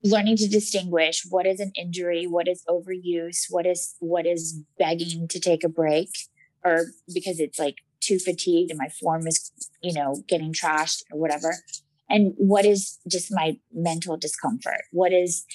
learning 0.04 0.38
to 0.38 0.48
distinguish 0.48 1.24
what 1.30 1.46
is 1.46 1.60
an 1.60 1.72
injury 1.76 2.26
what 2.26 2.48
is 2.48 2.64
overuse 2.68 3.46
what 3.52 3.68
is 3.68 3.96
what 4.00 4.26
is 4.26 4.60
begging 4.80 5.28
to 5.28 5.40
take 5.40 5.64
a 5.64 5.70
break 5.70 6.10
or 6.66 6.86
because 7.14 7.40
it's 7.40 7.60
like 7.60 7.76
too 8.00 8.18
fatigued 8.18 8.72
and 8.72 8.80
my 8.80 8.90
form 9.00 9.28
is 9.28 9.52
you 9.82 9.94
know 9.94 10.24
getting 10.28 10.54
trashed 10.54 11.04
or 11.12 11.20
whatever. 11.20 11.56
And 12.10 12.34
what 12.38 12.66
is 12.66 13.00
just 13.08 13.32
my 13.32 13.58
mental 13.74 14.18
discomfort? 14.18 14.82
What 14.92 15.14
is 15.14 15.46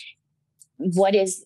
what 0.78 1.14
is 1.14 1.44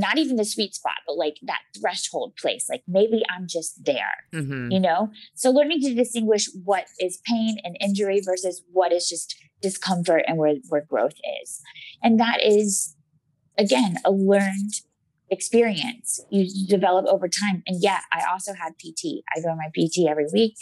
not 0.00 0.18
even 0.18 0.36
the 0.36 0.44
sweet 0.44 0.74
spot, 0.74 0.96
but 1.06 1.16
like 1.16 1.36
that 1.42 1.60
threshold 1.78 2.34
place. 2.36 2.66
Like 2.68 2.82
maybe 2.86 3.22
I'm 3.34 3.46
just 3.48 3.84
there, 3.84 4.14
mm-hmm. 4.32 4.70
you 4.70 4.80
know? 4.80 5.10
So 5.34 5.50
learning 5.50 5.80
to 5.82 5.94
distinguish 5.94 6.48
what 6.64 6.86
is 7.00 7.20
pain 7.24 7.58
and 7.64 7.76
injury 7.80 8.20
versus 8.24 8.62
what 8.72 8.92
is 8.92 9.08
just 9.08 9.36
discomfort 9.60 10.24
and 10.26 10.38
where, 10.38 10.54
where 10.68 10.84
growth 10.88 11.16
is. 11.42 11.60
And 12.02 12.18
that 12.20 12.42
is, 12.42 12.94
again, 13.56 13.98
a 14.04 14.10
learned 14.10 14.72
experience 15.30 16.20
you 16.30 16.66
develop 16.66 17.06
over 17.06 17.28
time. 17.28 17.62
And 17.66 17.82
yeah, 17.82 18.00
I 18.12 18.22
also 18.30 18.54
had 18.54 18.72
PT. 18.78 19.22
I 19.34 19.40
go 19.40 19.48
to 19.48 19.56
my 19.56 19.68
PT 19.74 20.08
every 20.08 20.26
week 20.32 20.54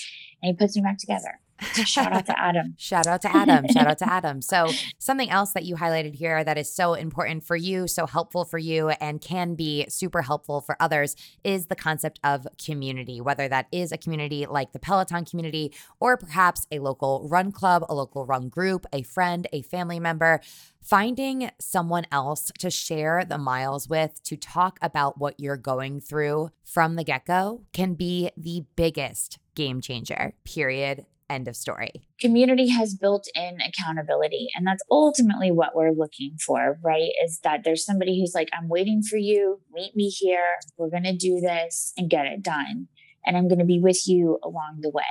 and 0.42 0.50
he 0.50 0.56
puts 0.56 0.76
me 0.76 0.82
back 0.82 0.98
together. 0.98 1.40
Shout 1.60 2.12
out 2.12 2.26
to 2.26 2.38
Adam. 2.38 2.74
Shout 2.78 3.06
out 3.06 3.22
to 3.22 3.34
Adam. 3.34 3.66
Shout 3.68 3.86
out 3.86 3.98
to 3.98 4.08
Adam. 4.12 4.42
So, 4.42 4.70
something 4.98 5.30
else 5.30 5.52
that 5.52 5.64
you 5.64 5.76
highlighted 5.76 6.14
here 6.14 6.44
that 6.44 6.58
is 6.58 6.72
so 6.72 6.94
important 6.94 7.44
for 7.44 7.56
you, 7.56 7.88
so 7.88 8.06
helpful 8.06 8.44
for 8.44 8.58
you, 8.58 8.90
and 8.90 9.20
can 9.20 9.54
be 9.54 9.86
super 9.88 10.22
helpful 10.22 10.60
for 10.60 10.76
others 10.80 11.16
is 11.44 11.66
the 11.66 11.76
concept 11.76 12.20
of 12.22 12.46
community, 12.62 13.20
whether 13.20 13.48
that 13.48 13.66
is 13.72 13.92
a 13.92 13.98
community 13.98 14.46
like 14.46 14.72
the 14.72 14.78
Peloton 14.78 15.24
community 15.24 15.72
or 16.00 16.16
perhaps 16.16 16.66
a 16.70 16.78
local 16.78 17.26
run 17.28 17.52
club, 17.52 17.84
a 17.88 17.94
local 17.94 18.26
run 18.26 18.48
group, 18.48 18.86
a 18.92 19.02
friend, 19.02 19.46
a 19.52 19.62
family 19.62 20.00
member. 20.00 20.40
Finding 20.82 21.50
someone 21.60 22.06
else 22.12 22.52
to 22.60 22.70
share 22.70 23.24
the 23.24 23.38
miles 23.38 23.88
with, 23.88 24.22
to 24.22 24.36
talk 24.36 24.78
about 24.80 25.18
what 25.18 25.34
you're 25.40 25.56
going 25.56 26.00
through 26.00 26.50
from 26.64 26.94
the 26.94 27.02
get 27.02 27.26
go, 27.26 27.62
can 27.72 27.94
be 27.94 28.30
the 28.36 28.64
biggest 28.76 29.40
game 29.56 29.80
changer, 29.80 30.34
period 30.44 31.04
End 31.28 31.48
of 31.48 31.56
story. 31.56 31.90
Community 32.20 32.68
has 32.68 32.94
built 32.94 33.26
in 33.34 33.58
accountability. 33.60 34.48
And 34.54 34.66
that's 34.66 34.82
ultimately 34.90 35.50
what 35.50 35.74
we're 35.74 35.90
looking 35.90 36.36
for, 36.44 36.78
right? 36.84 37.10
Is 37.24 37.40
that 37.42 37.62
there's 37.64 37.84
somebody 37.84 38.20
who's 38.20 38.34
like, 38.34 38.48
I'm 38.52 38.68
waiting 38.68 39.02
for 39.02 39.16
you, 39.16 39.60
meet 39.72 39.96
me 39.96 40.08
here, 40.08 40.44
we're 40.76 40.90
going 40.90 41.02
to 41.02 41.16
do 41.16 41.40
this 41.40 41.92
and 41.96 42.08
get 42.08 42.26
it 42.26 42.42
done. 42.42 42.86
And 43.24 43.36
I'm 43.36 43.48
going 43.48 43.58
to 43.58 43.64
be 43.64 43.80
with 43.80 44.06
you 44.06 44.38
along 44.44 44.78
the 44.82 44.90
way. 44.90 45.02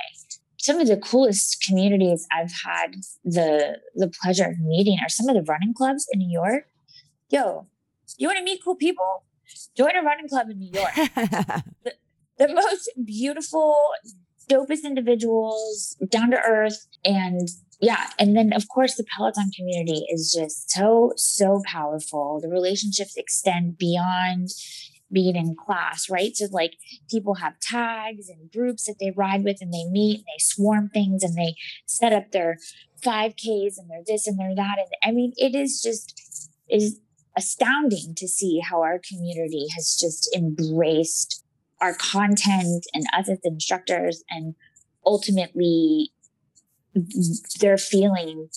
Some 0.58 0.80
of 0.80 0.88
the 0.88 0.98
coolest 0.98 1.62
communities 1.68 2.26
I've 2.32 2.52
had 2.66 2.96
the 3.24 3.78
the 3.94 4.12
pleasure 4.24 4.46
of 4.46 4.58
meeting 4.60 4.98
are 5.04 5.10
some 5.10 5.28
of 5.28 5.36
the 5.36 5.44
running 5.44 5.74
clubs 5.76 6.08
in 6.12 6.20
New 6.20 6.32
York. 6.32 6.64
Yo, 7.30 7.68
you 8.18 8.28
want 8.28 8.40
to 8.40 8.44
meet 8.44 8.62
cool 8.64 8.76
people? 8.76 9.26
Join 9.78 9.96
a 9.96 10.02
running 10.02 10.28
club 10.28 10.50
in 10.50 10.60
New 10.60 10.72
York. 10.72 10.96
the, 11.84 11.94
the 12.38 12.54
most 12.54 12.90
beautiful, 13.06 13.76
dopest 14.50 14.84
individuals, 14.84 15.98
down 16.10 16.32
to 16.32 16.40
earth. 16.40 16.88
And 17.04 17.50
yeah. 17.82 18.08
And 18.18 18.36
then, 18.36 18.54
of 18.54 18.68
course, 18.70 18.96
the 18.96 19.06
Peloton 19.16 19.52
community 19.56 20.06
is 20.10 20.34
just 20.34 20.72
so, 20.72 21.12
so 21.18 21.62
powerful. 21.66 22.40
The 22.42 22.50
relationships 22.50 23.18
extend 23.18 23.78
beyond 23.78 24.50
being 25.12 25.36
in 25.36 25.56
class, 25.56 26.10
right? 26.10 26.36
So, 26.36 26.48
like, 26.52 26.74
people 27.10 27.36
have 27.36 27.60
tags 27.60 28.30
and 28.30 28.52
groups 28.52 28.86
that 28.86 28.96
they 29.00 29.12
ride 29.12 29.44
with 29.44 29.58
and 29.62 29.74
they 29.74 29.86
meet 29.86 30.20
and 30.20 30.26
they 30.26 30.40
swarm 30.40 30.90
things 30.90 31.24
and 31.24 31.36
they 31.36 31.56
set 31.86 32.14
up 32.14 32.32
their 32.32 32.58
5Ks 33.04 33.78
and 33.78 33.90
they're 33.90 34.04
this 34.06 34.26
and 34.26 34.40
they're 34.40 34.56
that. 34.56 34.78
And 34.80 34.88
I 35.04 35.12
mean, 35.12 35.34
it 35.38 35.54
is 35.54 35.82
just, 35.82 36.50
is 36.70 37.00
astounding 37.38 38.16
to 38.16 38.28
see 38.28 38.60
how 38.60 38.82
our 38.82 39.00
community 39.00 39.68
has 39.76 39.98
just 40.00 40.34
embraced 40.36 41.45
our 41.82 41.94
content 41.94 42.86
and 42.94 43.06
us 43.18 43.30
as 43.30 43.40
instructors 43.44 44.24
and 44.30 44.56
ultimately 45.06 46.12
they're 47.60 47.78
feeling 47.78 48.50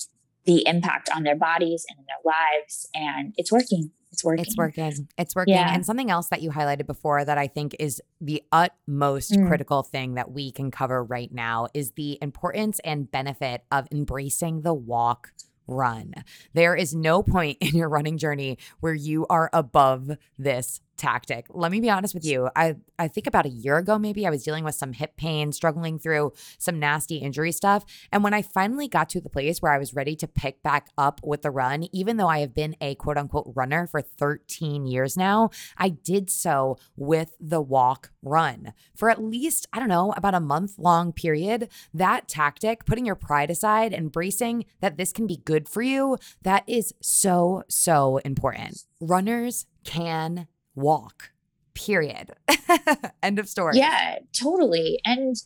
the 0.45 0.67
impact 0.67 1.11
on 1.15 1.25
their 1.25 1.37
bodies 1.37 1.85
and 1.91 1.99
in 1.99 2.05
their 2.07 2.33
lives 2.33 2.89
and 2.95 3.35
it's 3.37 3.53
working 3.53 3.91
it's 4.11 4.25
working 4.25 4.45
it's 4.47 4.57
working 4.57 5.09
it's 5.19 5.37
working 5.37 5.55
yeah. 5.55 5.75
and 5.75 5.85
something 5.85 6.11
else 6.11 6.29
that 6.29 6.41
you 6.41 6.51
highlighted 6.51 6.87
before 6.87 7.25
that 7.25 7.37
i 7.37 7.47
think 7.47 7.77
is 7.79 8.01
the 8.21 8.43
utmost 8.53 9.33
mm. 9.33 9.47
critical 9.47 9.83
thing 9.83 10.15
that 10.15 10.31
we 10.31 10.51
can 10.51 10.71
cover 10.71 11.05
right 11.05 11.33
now 11.33 11.69
is 11.75 11.93
the 11.93 12.19
importance 12.23 12.81
and 12.85 13.11
benefit 13.11 13.65
of 13.71 13.87
embracing 13.93 14.63
the 14.63 14.75
walk 14.75 15.33
run 15.67 16.15
there 16.55 16.75
is 16.75 16.95
no 16.95 17.23
point 17.23 17.59
in 17.61 17.77
your 17.77 17.89
running 17.89 18.17
journey 18.17 18.57
where 18.81 18.95
you 18.95 19.27
are 19.29 19.51
above 19.53 20.13
this 20.39 20.81
tactic. 20.99 21.47
Let 21.51 21.71
me 21.71 21.81
be 21.81 21.91
honest 21.91 22.15
with 22.15 22.25
you. 22.25 22.49
I 22.57 22.77
I 22.99 23.09
think 23.09 23.27
about 23.27 23.47
a 23.47 23.51
year 23.51 23.79
ago 23.79 23.99
maybe 23.99 24.27
I 24.27 24.31
was 24.31 24.43
dealing 24.43 24.65
with 24.65 24.75
some 24.75 24.93
hip 24.93 25.17
pain, 25.17 25.53
struggling 25.53 25.99
through 25.99 26.33
some 26.59 26.79
nasty 26.79 27.17
injury 27.17 27.53
stuff, 27.53 27.85
and 28.13 28.25
when 28.25 28.35
I 28.35 28.43
finally 28.43 28.89
got 28.89 29.09
to 29.11 29.21
the 29.21 29.29
place 29.29 29.63
where 29.63 29.73
I 29.73 29.79
was 29.79 29.95
ready 29.95 30.17
to 30.17 30.27
pick 30.27 30.63
back 30.63 30.89
up 30.99 31.21
with 31.25 31.43
the 31.43 31.51
run, 31.51 31.85
even 31.93 32.17
though 32.17 32.29
I 32.29 32.41
have 32.41 32.55
been 32.55 32.77
a 32.81 32.97
quote 32.97 33.17
unquote 33.17 33.53
runner 33.55 33.87
for 33.87 34.03
13 34.03 34.87
years 34.87 35.17
now, 35.17 35.51
I 35.77 35.91
did 35.91 36.29
so 36.29 36.77
with 36.97 37.35
the 37.41 37.61
walk 37.61 38.11
run. 38.23 38.73
For 38.97 39.11
at 39.11 39.23
least, 39.23 39.67
I 39.73 39.79
don't 39.79 39.89
know, 39.89 40.13
about 40.17 40.35
a 40.35 40.41
month 40.41 40.79
long 40.79 41.13
period, 41.13 41.69
that 41.95 42.29
tactic, 42.29 42.85
putting 42.85 43.07
your 43.07 43.15
pride 43.15 43.51
aside, 43.51 43.93
and 43.93 44.09
embracing 44.09 44.65
that 44.81 44.97
this 44.97 45.13
can 45.13 45.27
be 45.27 45.37
good 45.37 45.69
for 45.69 45.83
you, 45.83 46.17
that 46.43 46.65
is 46.67 46.95
so 47.01 47.63
so 47.69 48.17
important. 48.25 48.85
Runners 49.01 49.67
can 49.85 50.49
walk, 50.79 51.31
period. 51.75 52.33
End 53.23 53.39
of 53.39 53.49
story. 53.49 53.77
Yeah, 53.77 54.19
totally. 54.33 55.01
And 55.05 55.37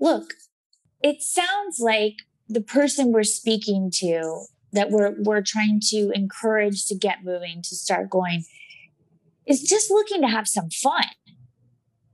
look, 0.00 0.34
it 1.02 1.22
sounds 1.22 1.78
like 1.78 2.14
the 2.48 2.60
person 2.60 3.12
we're 3.12 3.24
speaking 3.24 3.90
to 3.96 4.44
that 4.72 4.90
we're 4.90 5.14
we're 5.22 5.42
trying 5.42 5.80
to 5.90 6.10
encourage 6.14 6.86
to 6.86 6.94
get 6.94 7.24
moving 7.24 7.62
to 7.62 7.74
start 7.74 8.10
going 8.10 8.44
is 9.46 9.62
just 9.62 9.90
looking 9.90 10.20
to 10.20 10.28
have 10.28 10.46
some 10.46 10.68
fun 10.70 11.04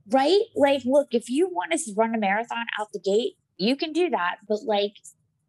right 0.09 0.41
like 0.55 0.81
look 0.85 1.07
if 1.11 1.29
you 1.29 1.47
want 1.47 1.71
to 1.71 1.93
run 1.95 2.13
a 2.13 2.17
marathon 2.17 2.65
out 2.79 2.87
the 2.93 2.99
gate 2.99 3.33
you 3.57 3.75
can 3.75 3.91
do 3.91 4.09
that 4.09 4.37
but 4.47 4.59
like 4.65 4.93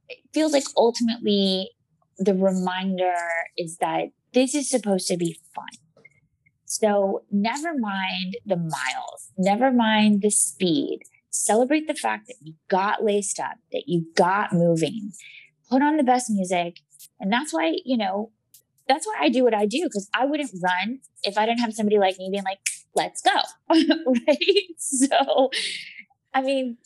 it 0.09 0.19
feels 0.33 0.53
like 0.53 0.65
ultimately 0.77 1.71
the 2.19 2.35
reminder 2.35 3.15
is 3.57 3.77
that 3.79 4.09
this 4.33 4.55
is 4.55 4.69
supposed 4.69 5.07
to 5.09 5.17
be 5.17 5.39
fun. 5.55 5.67
So 6.75 7.23
never 7.31 7.73
mind 7.79 8.37
the 8.45 8.57
miles, 8.57 9.31
never 9.39 9.71
mind 9.71 10.23
the 10.23 10.31
speed. 10.31 11.03
Celebrate 11.31 11.87
the 11.87 11.95
fact 11.95 12.27
that 12.27 12.35
you 12.43 12.55
got 12.69 13.05
laced 13.05 13.39
up, 13.39 13.59
that 13.71 13.85
you 13.87 14.07
got 14.17 14.53
moving, 14.53 15.13
put 15.71 15.83
on 15.83 15.97
the 15.97 16.03
best 16.03 16.29
music. 16.31 16.81
And 17.21 17.33
that's 17.33 17.55
why, 17.55 17.77
you 17.85 17.97
know, 17.97 18.33
that's 18.89 19.07
why 19.07 19.15
I 19.21 19.29
do 19.29 19.45
what 19.45 19.55
I 19.55 19.67
do 19.67 19.85
because 19.85 20.11
I 20.13 20.27
wouldn't 20.27 20.51
run 20.61 20.99
if 21.23 21.39
I 21.39 21.47
didn't 21.47 21.61
have 21.61 21.75
somebody 21.75 21.97
like 21.97 22.19
me 22.19 22.29
being 22.29 22.43
like, 22.43 22.59
let's 22.97 23.23
go. 23.23 23.41
right. 24.27 24.39
So, 24.77 25.51
I 26.35 26.43
mean, 26.43 26.79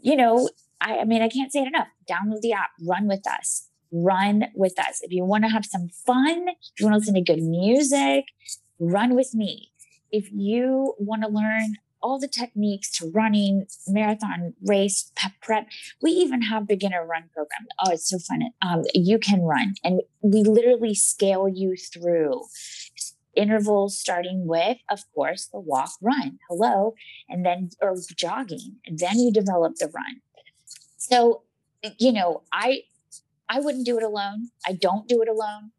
you 0.00 0.14
know, 0.14 0.48
I, 0.80 0.98
I 0.98 1.04
mean, 1.04 1.22
I 1.22 1.28
can't 1.28 1.50
say 1.50 1.62
it 1.62 1.66
enough. 1.66 1.88
Download 2.08 2.40
the 2.40 2.52
app, 2.52 2.70
run 2.86 3.08
with 3.08 3.26
us, 3.28 3.68
run 3.90 4.44
with 4.54 4.78
us. 4.78 5.00
If 5.02 5.10
you 5.10 5.24
want 5.24 5.42
to 5.42 5.50
have 5.50 5.64
some 5.64 5.88
fun, 6.06 6.46
if 6.48 6.78
you 6.78 6.86
want 6.86 6.94
to 6.94 6.98
listen 6.98 7.14
to 7.14 7.20
good 7.20 7.42
music, 7.42 8.26
run 8.78 9.14
with 9.14 9.34
me. 9.34 9.70
If 10.10 10.30
you 10.32 10.94
want 10.98 11.22
to 11.22 11.28
learn 11.28 11.76
all 12.00 12.18
the 12.18 12.28
techniques 12.28 12.90
to 12.98 13.10
running, 13.10 13.66
marathon, 13.86 14.54
race, 14.62 15.10
pep 15.16 15.32
prep. 15.42 15.68
We 16.00 16.10
even 16.12 16.42
have 16.42 16.68
beginner 16.68 17.04
run 17.04 17.24
program. 17.34 17.66
Oh, 17.84 17.90
it's 17.90 18.08
so 18.08 18.18
fun. 18.18 18.42
Um, 18.62 18.84
you 18.94 19.18
can 19.18 19.42
run 19.42 19.74
and 19.82 20.02
we 20.22 20.42
literally 20.42 20.94
scale 20.94 21.48
you 21.48 21.76
through 21.76 22.44
intervals 23.34 23.98
starting 23.98 24.46
with, 24.46 24.78
of 24.90 25.00
course, 25.14 25.48
the 25.52 25.60
walk 25.60 25.90
run. 26.00 26.38
Hello. 26.48 26.94
And 27.28 27.44
then, 27.44 27.70
or 27.80 27.94
jogging. 28.16 28.76
And 28.86 28.98
then 28.98 29.18
you 29.18 29.32
develop 29.32 29.74
the 29.76 29.86
run. 29.86 30.20
So, 30.96 31.42
you 31.98 32.12
know, 32.12 32.42
I, 32.52 32.82
I 33.48 33.60
wouldn't 33.60 33.86
do 33.86 33.96
it 33.96 34.02
alone. 34.02 34.48
I 34.66 34.72
don't 34.72 35.08
do 35.08 35.22
it 35.22 35.28
alone. 35.28 35.70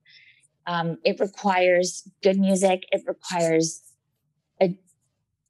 Um, 0.67 0.97
it 1.03 1.19
requires 1.19 2.07
good 2.21 2.37
music. 2.37 2.83
It 2.91 3.03
requires 3.07 3.81
a 4.61 4.77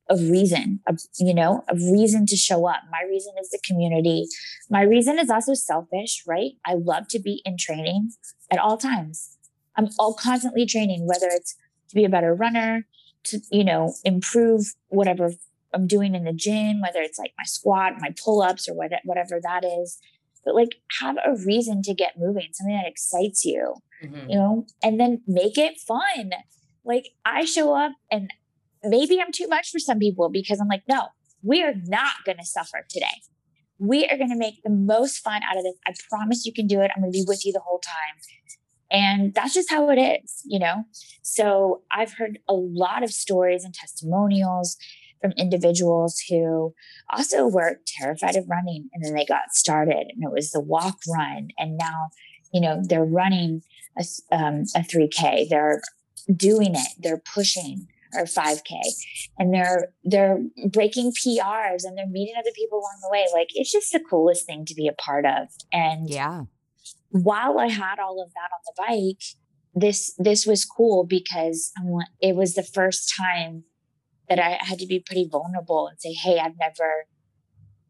a 0.10 0.16
reason, 0.16 0.80
a, 0.88 0.98
you 1.20 1.36
know, 1.36 1.64
a 1.68 1.76
reason 1.76 2.26
to 2.26 2.36
show 2.36 2.68
up. 2.68 2.82
My 2.92 3.04
reason 3.08 3.34
is 3.40 3.50
the 3.52 3.60
community. 3.64 4.26
My 4.70 4.82
reason 4.82 5.20
is 5.20 5.30
also 5.30 5.54
selfish, 5.54 6.24
right? 6.28 6.54
I 6.66 6.74
love 6.74 7.08
to 7.10 7.20
be 7.20 7.44
in 7.46 7.58
training 7.58 8.12
at 8.50 8.58
all 8.58 8.78
times. 8.78 9.38
I'm 9.78 9.90
all 10.00 10.14
constantly 10.16 10.66
training, 10.66 11.06
whether 11.06 11.28
it's 11.30 11.56
to 11.90 11.96
be 11.96 12.06
a 12.06 12.10
better 12.10 12.34
runner, 12.34 12.88
to, 13.26 13.40
you 13.52 13.64
know, 13.64 13.94
improve 14.04 14.74
whatever 14.88 15.34
I'm 15.74 15.86
doing 15.86 16.16
in 16.16 16.24
the 16.24 16.34
gym, 16.34 16.82
whether 16.82 17.02
it's 17.02 17.20
like 17.20 17.34
my 17.38 17.46
squat, 17.46 17.94
my 18.00 18.14
pull 18.24 18.42
ups, 18.42 18.68
or 18.68 18.74
what, 18.74 18.92
whatever 19.04 19.40
that 19.42 19.64
is. 19.64 20.00
But 20.44 20.56
like 20.56 20.82
have 21.02 21.18
a 21.18 21.36
reason 21.46 21.82
to 21.84 21.94
get 21.94 22.18
moving, 22.18 22.48
something 22.54 22.76
that 22.76 22.90
excites 22.90 23.46
you, 23.46 23.76
mm-hmm. 24.04 24.30
you 24.30 24.36
know, 24.36 24.66
and 24.84 25.00
then 25.00 25.22
make 25.28 25.58
it 25.58 25.80
fun. 25.80 26.32
Like 26.84 27.10
I 27.26 27.46
show 27.46 27.76
up 27.76 27.94
and 28.12 28.32
maybe 28.84 29.20
I'm 29.22 29.32
too 29.32 29.48
much 29.48 29.70
for 29.72 29.80
some 29.80 30.00
people 30.00 30.30
because 30.30 30.60
I'm 30.60 30.68
like, 30.68 30.84
no, 30.88 31.08
we 31.42 31.64
are 31.64 31.74
not 31.86 32.14
going 32.26 32.38
to 32.38 32.46
suffer 32.46 32.86
today. 32.90 33.22
We 33.78 34.06
are 34.08 34.18
going 34.18 34.30
to 34.32 34.38
make 34.38 34.62
the 34.64 34.70
most 34.70 35.20
fun 35.20 35.42
out 35.50 35.58
of 35.58 35.64
this. 35.64 35.76
I 35.88 35.94
promise 36.10 36.46
you 36.46 36.54
can 36.54 36.68
do 36.68 36.82
it. 36.82 36.92
I'm 36.96 37.02
going 37.02 37.14
to 37.14 37.18
be 37.18 37.26
with 37.28 37.46
you 37.46 37.54
the 37.54 37.62
whole 37.62 37.80
time. 37.80 38.22
And 38.92 39.34
that's 39.34 39.54
just 39.54 39.70
how 39.70 39.90
it 39.90 39.98
is, 39.98 40.42
you 40.46 40.60
know? 40.60 40.84
So 41.22 41.84
I've 41.92 42.14
heard 42.14 42.40
a 42.50 42.54
lot 42.54 43.04
of 43.04 43.12
stories 43.12 43.64
and 43.64 43.74
testimonials 43.74 44.78
from 45.22 45.32
individuals 45.34 46.22
who 46.30 46.74
also 47.10 47.48
were 47.48 47.80
terrified 47.86 48.36
of 48.36 48.50
running 48.50 48.90
and 48.94 49.04
then 49.04 49.14
they 49.14 49.26
got 49.26 49.54
started 49.54 50.08
and 50.10 50.24
it 50.24 50.32
was 50.32 50.52
the 50.52 50.62
walk 50.62 50.98
run. 51.08 51.50
And 51.58 51.78
now, 51.78 52.10
you 52.54 52.62
know, 52.62 52.82
they're 52.84 53.06
running 53.06 53.62
a, 54.00 54.36
um, 54.36 54.64
a 54.76 54.80
3K, 54.80 55.50
they're 55.50 55.82
doing 56.36 56.76
it, 56.76 56.88
they're 57.00 57.22
pushing 57.34 57.88
or 58.16 58.24
5k 58.24 58.72
and 59.38 59.54
they're 59.54 59.94
they're 60.04 60.40
breaking 60.72 61.12
prs 61.12 61.84
and 61.84 61.96
they're 61.96 62.08
meeting 62.08 62.34
other 62.40 62.50
people 62.56 62.80
along 62.80 62.98
the 63.04 63.10
way. 63.12 63.26
Like 63.32 63.50
it's 63.54 63.72
just 63.72 63.92
the 63.92 64.00
coolest 64.00 64.48
thing 64.48 64.66
to 64.66 64.74
be 64.74 64.88
a 64.88 64.94
part 64.94 65.26
of. 65.26 65.48
And 65.72 66.10
yeah. 66.10 66.46
while 67.12 67.60
i 67.60 67.68
had 67.68 68.00
all 68.00 68.22
of 68.22 68.34
that 68.34 68.50
on 68.52 68.62
the 68.66 68.74
bike 68.78 69.24
this 69.76 70.14
this 70.18 70.46
was 70.46 70.66
cool 70.66 71.06
because 71.06 71.72
it 72.22 72.36
was 72.36 72.56
the 72.56 72.64
first 72.64 73.14
time 73.16 73.64
that 74.28 74.40
i 74.40 74.58
had 74.62 74.80
to 74.80 74.88
be 74.88 75.00
pretty 75.00 75.28
vulnerable 75.30 75.88
and 75.88 76.00
say 76.00 76.14
hey 76.14 76.40
i've 76.40 76.58
never 76.60 77.06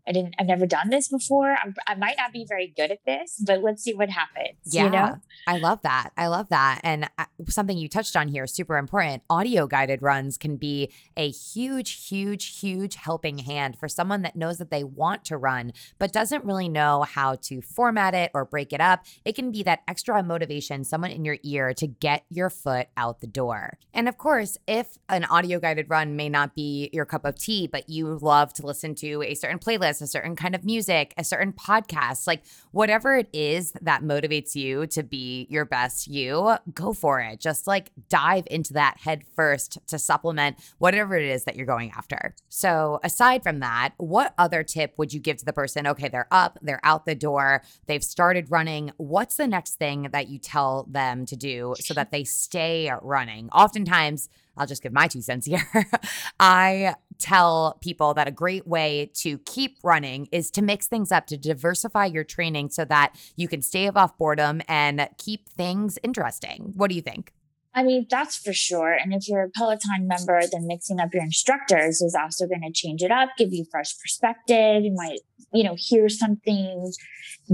I 0.10 0.12
didn't, 0.12 0.34
I've 0.40 0.48
never 0.48 0.66
done 0.66 0.90
this 0.90 1.08
before. 1.08 1.56
I'm, 1.64 1.76
i 1.86 1.94
might 1.94 2.18
not 2.18 2.34
be 2.34 2.44
very 2.50 2.74
good 2.76 2.90
at 2.90 3.06
this, 3.06 3.42
but 3.46 3.62
let's 3.62 3.84
see 3.84 3.94
what 3.94 4.10
happens. 4.10 4.58
Yeah. 4.66 4.86
You 4.86 4.90
know? 4.90 5.16
I 5.46 5.60
love 5.60 5.84
that. 5.84 6.10
I 6.18 6.28
love 6.28 6.50
that. 6.50 6.82
And 6.84 7.08
uh, 7.20 7.26
something 7.48 7.78
you 7.78 7.88
touched 7.88 8.16
on 8.16 8.28
here, 8.28 8.48
super 8.48 8.78
important 8.78 9.22
audio 9.30 9.68
guided 9.68 10.02
runs 10.02 10.38
can 10.38 10.58
be 10.58 10.92
a 11.16 11.30
huge, 11.30 12.08
huge, 12.08 12.60
huge 12.60 12.96
helping 12.96 13.38
hand 13.38 13.78
for 13.78 13.88
someone 13.88 14.24
that 14.24 14.36
knows 14.36 14.58
that 14.58 14.72
they 14.72 14.84
want 14.84 15.26
to 15.26 15.38
run, 15.38 15.74
but 16.00 16.12
doesn't 16.12 16.44
really 16.44 16.70
know 16.70 17.04
how 17.04 17.36
to 17.36 17.62
format 17.62 18.16
it 18.16 18.32
or 18.34 18.46
break 18.46 18.74
it 18.74 18.82
up. 18.82 19.06
It 19.24 19.36
can 19.36 19.52
be 19.52 19.62
that 19.64 19.82
extra 19.88 20.24
motivation, 20.24 20.84
someone 20.84 21.12
in 21.12 21.24
your 21.24 21.38
ear 21.44 21.72
to 21.76 21.86
get 21.86 22.26
your 22.30 22.50
foot 22.50 22.88
out 22.98 23.22
the 23.22 23.28
door. 23.28 23.78
And 23.94 24.10
of 24.10 24.18
course, 24.18 24.58
if 24.66 24.98
an 25.08 25.26
audio 25.26 25.60
guided 25.60 25.88
run 25.88 26.16
may 26.16 26.30
not 26.30 26.56
be 26.56 26.90
your 26.92 27.06
cup 27.06 27.26
of 27.26 27.38
tea, 27.38 27.68
but 27.68 27.90
you 27.90 28.18
love 28.20 28.54
to 28.54 28.66
listen 28.66 28.96
to 28.96 29.22
a 29.22 29.36
certain 29.36 29.60
playlist, 29.60 29.99
a 30.02 30.08
certain 30.08 30.36
kind 30.36 30.56
of 30.56 30.64
music, 30.64 31.14
a 31.18 31.24
certain 31.24 31.54
podcast, 31.54 32.28
like 32.28 32.44
whatever 32.72 33.18
it 33.18 33.30
is 33.34 33.74
that 33.82 34.04
motivates 34.04 34.56
you 34.56 34.88
to 34.88 35.04
be 35.04 35.48
your 35.50 35.66
best 35.66 36.08
you, 36.08 36.56
go 36.74 36.94
for 36.94 37.20
it. 37.20 37.40
Just 37.40 37.68
like 37.68 37.92
dive 38.10 38.48
into 38.50 38.74
that 38.74 38.98
head 39.00 39.24
first 39.36 39.78
to 39.88 40.00
supplement 40.00 40.58
whatever 40.78 41.16
it 41.16 41.26
is 41.26 41.44
that 41.46 41.56
you're 41.56 41.66
going 41.66 41.92
after. 41.92 42.36
So, 42.50 43.00
aside 43.04 43.44
from 43.44 43.60
that, 43.60 43.94
what 43.98 44.34
other 44.38 44.64
tip 44.64 44.94
would 44.98 45.14
you 45.14 45.20
give 45.20 45.38
to 45.38 45.46
the 45.46 45.54
person? 45.54 45.88
Okay, 45.88 46.08
they're 46.08 46.28
up, 46.32 46.58
they're 46.62 46.80
out 46.84 47.06
the 47.06 47.16
door, 47.16 47.64
they've 47.88 48.04
started 48.04 48.50
running. 48.50 48.92
What's 48.98 49.36
the 49.36 49.48
next 49.48 49.76
thing 49.76 50.10
that 50.12 50.30
you 50.30 50.40
tell 50.40 50.88
them 50.90 51.26
to 51.26 51.36
do 51.36 51.76
so 51.80 51.94
that 51.94 52.12
they 52.12 52.24
stay 52.24 52.92
running? 53.02 53.50
Oftentimes, 53.50 54.30
I'll 54.58 54.68
just 54.68 54.84
give 54.84 54.92
my 54.92 55.08
two 55.08 55.22
cents 55.22 55.46
here. 55.46 55.68
I 56.40 56.96
tell 57.20 57.78
people 57.82 58.14
that 58.14 58.28
a 58.28 58.32
great 58.32 58.66
way 58.68 59.12
to 59.16 59.38
keep 59.40 59.78
running 59.84 60.28
is 60.32 60.50
to 60.52 60.62
mix 60.62 60.88
things 60.88 61.12
up, 61.12 61.28
to 61.28 61.38
diversify 61.38 62.06
your 62.06 62.24
training 62.24 62.70
so 62.70 62.86
that 62.86 63.16
you 63.36 63.48
can 63.48 63.62
stay 63.62 63.90
off 63.90 64.18
boredom 64.18 64.62
and 64.68 65.08
keep 65.18 65.50
things 65.50 65.98
interesting. 66.04 66.74
What 66.76 66.90
do 66.90 66.96
you 66.96 67.02
think? 67.02 67.34
I 67.74 67.84
mean, 67.84 68.08
that's 68.10 68.38
for 68.38 68.52
sure. 68.52 68.94
And 68.94 69.14
if 69.14 69.28
you're 69.28 69.44
a 69.44 69.50
Peloton 69.50 70.08
member, 70.08 70.42
then 70.52 70.66
mixing 70.66 71.00
up 71.00 71.14
your 71.14 71.24
instructors 71.24 72.02
is 72.02 72.18
also 72.20 72.48
going 72.48 72.62
to 72.62 72.72
change 72.72 73.04
it 73.04 73.12
up, 73.12 73.30
give 73.38 73.54
you 73.54 73.66
fresh 73.70 73.96
perspective. 74.00 74.84
You 74.84 74.94
might, 74.96 75.20
you 75.54 75.64
know, 75.64 75.76
hear 75.78 76.10
something 76.10 76.92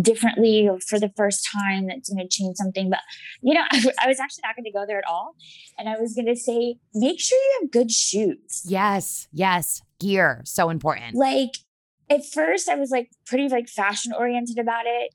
differently 0.02 0.70
for 0.88 1.00
the 1.00 1.12
first 1.18 1.48
time 1.54 1.88
that's 1.88 2.10
going 2.10 2.26
to 2.26 2.30
change 2.30 2.56
something. 2.56 2.90
But, 2.90 3.02
you 3.42 3.54
know, 3.54 3.64
I, 3.72 3.84
I 4.00 4.08
was 4.08 4.20
actually 4.20 4.44
not 4.46 4.56
going 4.56 4.66
to 4.66 4.72
go 4.72 4.86
there 4.88 5.00
at 5.00 5.08
all. 5.08 5.36
And 5.78 5.90
I 5.90 6.00
was 6.00 6.14
going 6.14 6.28
to 6.28 6.36
say, 6.36 6.78
make 6.94 7.20
sure 7.20 7.38
you 7.38 7.60
have 7.62 7.72
good 7.72 7.92
shoes. 7.92 8.64
Yes. 8.66 9.28
Yes. 9.34 9.82
Gear. 10.00 10.42
So 10.46 10.70
important. 10.70 11.16
Like, 11.16 11.52
at 12.10 12.26
first, 12.26 12.70
I 12.70 12.76
was 12.76 12.92
like 12.92 13.10
pretty 13.26 13.50
like 13.50 13.68
fashion 13.68 14.14
oriented 14.14 14.60
about 14.60 14.86
it. 14.86 15.14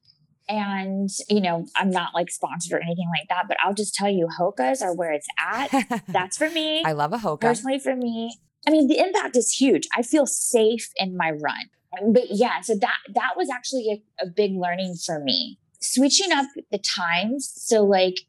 And, 0.51 1.09
you 1.29 1.41
know, 1.41 1.65
I'm 1.77 1.91
not 1.91 2.13
like 2.13 2.29
sponsored 2.29 2.73
or 2.73 2.83
anything 2.83 3.09
like 3.17 3.29
that, 3.29 3.47
but 3.47 3.57
I'll 3.63 3.73
just 3.73 3.95
tell 3.95 4.09
you, 4.09 4.29
Hoka's 4.37 4.83
are 4.83 4.93
where 4.93 5.13
it's 5.13 5.29
at. 5.39 6.03
That's 6.09 6.37
for 6.37 6.51
me. 6.51 6.83
I 6.85 6.91
love 6.91 7.13
a 7.13 7.19
Hoka. 7.19 7.41
Personally, 7.41 7.79
for 7.79 7.95
me, 7.95 8.37
I 8.67 8.73
mean, 8.73 8.89
the 8.89 8.99
impact 8.99 9.37
is 9.37 9.53
huge. 9.53 9.87
I 9.97 10.03
feel 10.03 10.27
safe 10.27 10.91
in 10.97 11.17
my 11.17 11.31
run. 11.31 12.13
But 12.13 12.31
yeah, 12.31 12.63
so 12.63 12.75
that 12.77 12.99
that 13.15 13.35
was 13.37 13.49
actually 13.49 14.03
a, 14.21 14.25
a 14.25 14.27
big 14.27 14.57
learning 14.57 14.97
for 15.05 15.21
me. 15.21 15.59
Switching 15.81 16.33
up 16.33 16.47
the 16.71 16.79
times. 16.79 17.53
So 17.55 17.85
like 17.85 18.21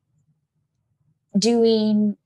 doing 1.38 2.18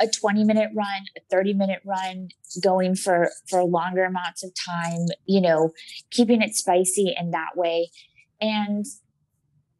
a 0.00 0.08
20 0.08 0.44
minute 0.44 0.70
run, 0.74 1.02
a 1.16 1.20
30 1.30 1.54
minute 1.54 1.80
run, 1.84 2.28
going 2.62 2.94
for 2.94 3.30
for 3.48 3.62
longer 3.62 4.04
amounts 4.04 4.42
of 4.42 4.52
time, 4.54 5.06
you 5.26 5.40
know, 5.40 5.72
keeping 6.10 6.42
it 6.42 6.54
spicy 6.54 7.14
in 7.18 7.30
that 7.30 7.56
way. 7.56 7.90
And 8.42 8.84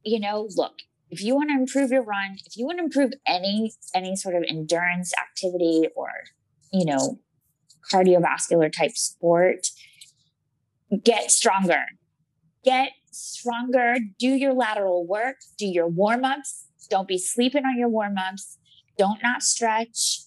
you 0.04 0.18
know, 0.18 0.48
look, 0.56 0.78
if 1.10 1.22
you 1.22 1.34
want 1.34 1.50
to 1.50 1.54
improve 1.54 1.90
your 1.90 2.02
run, 2.02 2.38
if 2.46 2.56
you 2.56 2.64
want 2.64 2.78
to 2.78 2.84
improve 2.84 3.12
any 3.26 3.74
any 3.94 4.16
sort 4.16 4.34
of 4.34 4.44
endurance 4.48 5.12
activity 5.20 5.88
or, 5.94 6.08
you 6.72 6.86
know, 6.86 7.20
cardiovascular 7.92 8.72
type 8.72 8.92
sport, 8.92 9.66
get 11.04 11.30
stronger. 11.30 11.84
Get 12.64 12.92
stronger, 13.10 13.96
do 14.18 14.28
your 14.28 14.54
lateral 14.54 15.06
work, 15.06 15.36
do 15.58 15.66
your 15.66 15.88
warm-ups. 15.88 16.66
Don't 16.88 17.08
be 17.08 17.18
sleeping 17.18 17.64
on 17.64 17.76
your 17.76 17.88
warm-ups. 17.88 18.58
Don't 18.96 19.22
not 19.22 19.42
stretch. 19.42 20.20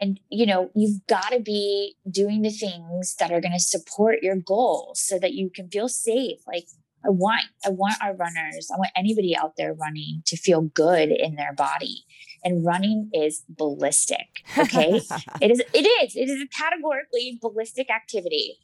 And 0.00 0.18
you 0.30 0.46
know, 0.46 0.70
you've 0.74 1.06
got 1.06 1.30
to 1.30 1.38
be 1.38 1.94
doing 2.10 2.42
the 2.42 2.50
things 2.50 3.14
that 3.20 3.30
are 3.30 3.40
going 3.40 3.52
to 3.52 3.60
support 3.60 4.22
your 4.22 4.36
goals 4.36 5.00
so 5.00 5.18
that 5.18 5.34
you 5.34 5.50
can 5.54 5.68
feel 5.68 5.88
safe. 5.88 6.40
Like 6.46 6.66
I 7.04 7.10
want 7.10 7.42
I 7.64 7.70
want 7.70 7.94
our 8.02 8.14
runners, 8.14 8.70
I 8.72 8.78
want 8.78 8.90
anybody 8.96 9.36
out 9.36 9.54
there 9.56 9.74
running 9.74 10.22
to 10.26 10.36
feel 10.36 10.62
good 10.62 11.10
in 11.10 11.36
their 11.36 11.52
body. 11.52 12.04
And 12.44 12.64
running 12.64 13.10
is 13.12 13.44
ballistic. 13.48 14.44
Okay. 14.58 15.00
it 15.40 15.50
is 15.50 15.62
it 15.72 15.86
is. 15.86 16.16
It 16.16 16.28
is 16.28 16.42
a 16.42 16.48
categorically 16.48 17.38
ballistic 17.40 17.90
activity. 17.90 18.58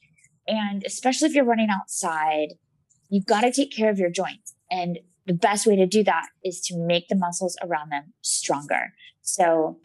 And 0.46 0.82
especially 0.84 1.28
if 1.28 1.34
you're 1.34 1.44
running 1.44 1.68
outside, 1.70 2.54
you've 3.08 3.26
got 3.26 3.42
to 3.42 3.52
take 3.52 3.74
care 3.74 3.90
of 3.90 3.98
your 3.98 4.10
joints. 4.10 4.54
And 4.70 4.98
the 5.26 5.34
best 5.34 5.66
way 5.66 5.76
to 5.76 5.86
do 5.86 6.02
that 6.04 6.26
is 6.42 6.60
to 6.62 6.76
make 6.76 7.08
the 7.08 7.14
muscles 7.14 7.56
around 7.62 7.90
them 7.90 8.14
stronger. 8.22 8.94
So 9.20 9.78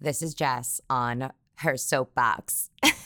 this 0.00 0.22
is 0.22 0.34
Jess 0.34 0.80
on 0.88 1.30
her 1.56 1.76
soapbox. 1.76 2.70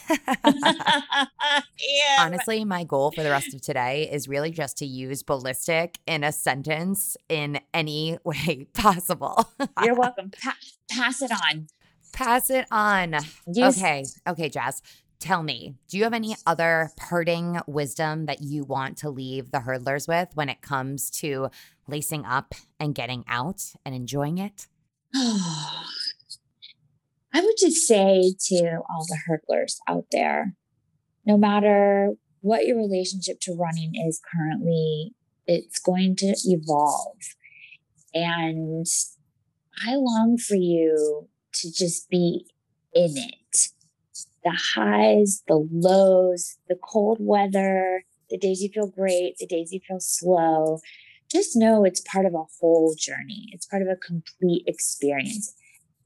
Honestly, 2.19 2.63
my 2.65 2.83
goal 2.83 3.11
for 3.11 3.23
the 3.23 3.29
rest 3.29 3.53
of 3.53 3.61
today 3.61 4.09
is 4.11 4.27
really 4.27 4.51
just 4.51 4.77
to 4.77 4.85
use 4.85 5.23
ballistic 5.23 5.99
in 6.05 6.23
a 6.23 6.31
sentence 6.31 7.17
in 7.29 7.59
any 7.73 8.17
way 8.23 8.67
possible. 8.73 9.49
You're 9.83 9.95
welcome. 9.95 10.31
Pa- 10.31 10.57
pass 10.89 11.21
it 11.21 11.31
on. 11.31 11.67
Pass 12.13 12.49
it 12.49 12.65
on. 12.71 13.15
Use- 13.47 13.77
okay. 13.77 14.03
Okay, 14.27 14.49
Jess. 14.49 14.81
Tell 15.19 15.41
me, 15.41 15.75
do 15.87 15.97
you 15.97 16.03
have 16.03 16.13
any 16.13 16.35
other 16.45 16.91
parting 16.97 17.59
wisdom 17.65 18.25
that 18.25 18.41
you 18.41 18.65
want 18.65 18.97
to 18.97 19.09
leave 19.09 19.51
the 19.51 19.59
hurdlers 19.59 20.05
with 20.05 20.29
when 20.35 20.49
it 20.49 20.61
comes 20.61 21.09
to 21.11 21.49
lacing 21.87 22.25
up 22.25 22.53
and 22.77 22.93
getting 22.93 23.23
out 23.29 23.63
and 23.85 23.95
enjoying 23.95 24.37
it? 24.37 24.67
I 27.33 27.41
would 27.41 27.55
just 27.57 27.87
say 27.87 28.35
to 28.49 28.79
all 28.89 29.05
the 29.07 29.17
hurdlers 29.27 29.77
out 29.87 30.05
there, 30.11 30.53
no 31.25 31.35
matter 31.35 32.11
what 32.41 32.67
your 32.67 32.77
relationship 32.77 33.39
to 33.41 33.55
running 33.55 33.93
is 33.95 34.21
currently, 34.31 35.15
it's 35.47 35.79
going 35.79 36.15
to 36.17 36.35
evolve. 36.45 37.17
And 38.13 38.85
I 39.83 39.95
long 39.95 40.37
for 40.37 40.55
you 40.55 41.27
to 41.53 41.71
just 41.71 42.07
be 42.09 42.45
in 42.93 43.17
it. 43.17 43.57
The 44.43 44.55
highs, 44.75 45.41
the 45.47 45.67
lows, 45.71 46.57
the 46.67 46.75
cold 46.75 47.17
weather, 47.19 48.03
the 48.29 48.37
days 48.37 48.61
you 48.61 48.69
feel 48.69 48.87
great, 48.87 49.37
the 49.39 49.47
days 49.47 49.71
you 49.71 49.79
feel 49.87 49.99
slow. 49.99 50.81
Just 51.31 51.55
know 51.55 51.83
it's 51.83 52.01
part 52.01 52.27
of 52.27 52.35
a 52.35 52.43
whole 52.59 52.93
journey. 52.95 53.47
It's 53.53 53.65
part 53.65 53.81
of 53.81 53.87
a 53.87 53.95
complete 53.95 54.65
experience 54.67 55.55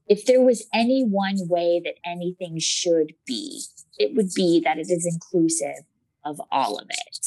if 0.08 0.24
there 0.24 0.40
was 0.40 0.66
any 0.72 1.04
one 1.04 1.36
way 1.48 1.80
that 1.84 1.94
anything 2.04 2.58
should 2.58 3.12
be, 3.26 3.62
it 3.98 4.16
would 4.16 4.30
be 4.34 4.60
that 4.64 4.78
it 4.78 4.88
is 4.90 5.06
inclusive 5.06 5.84
of 6.24 6.40
all 6.50 6.78
of 6.78 6.86
it. 6.88 7.26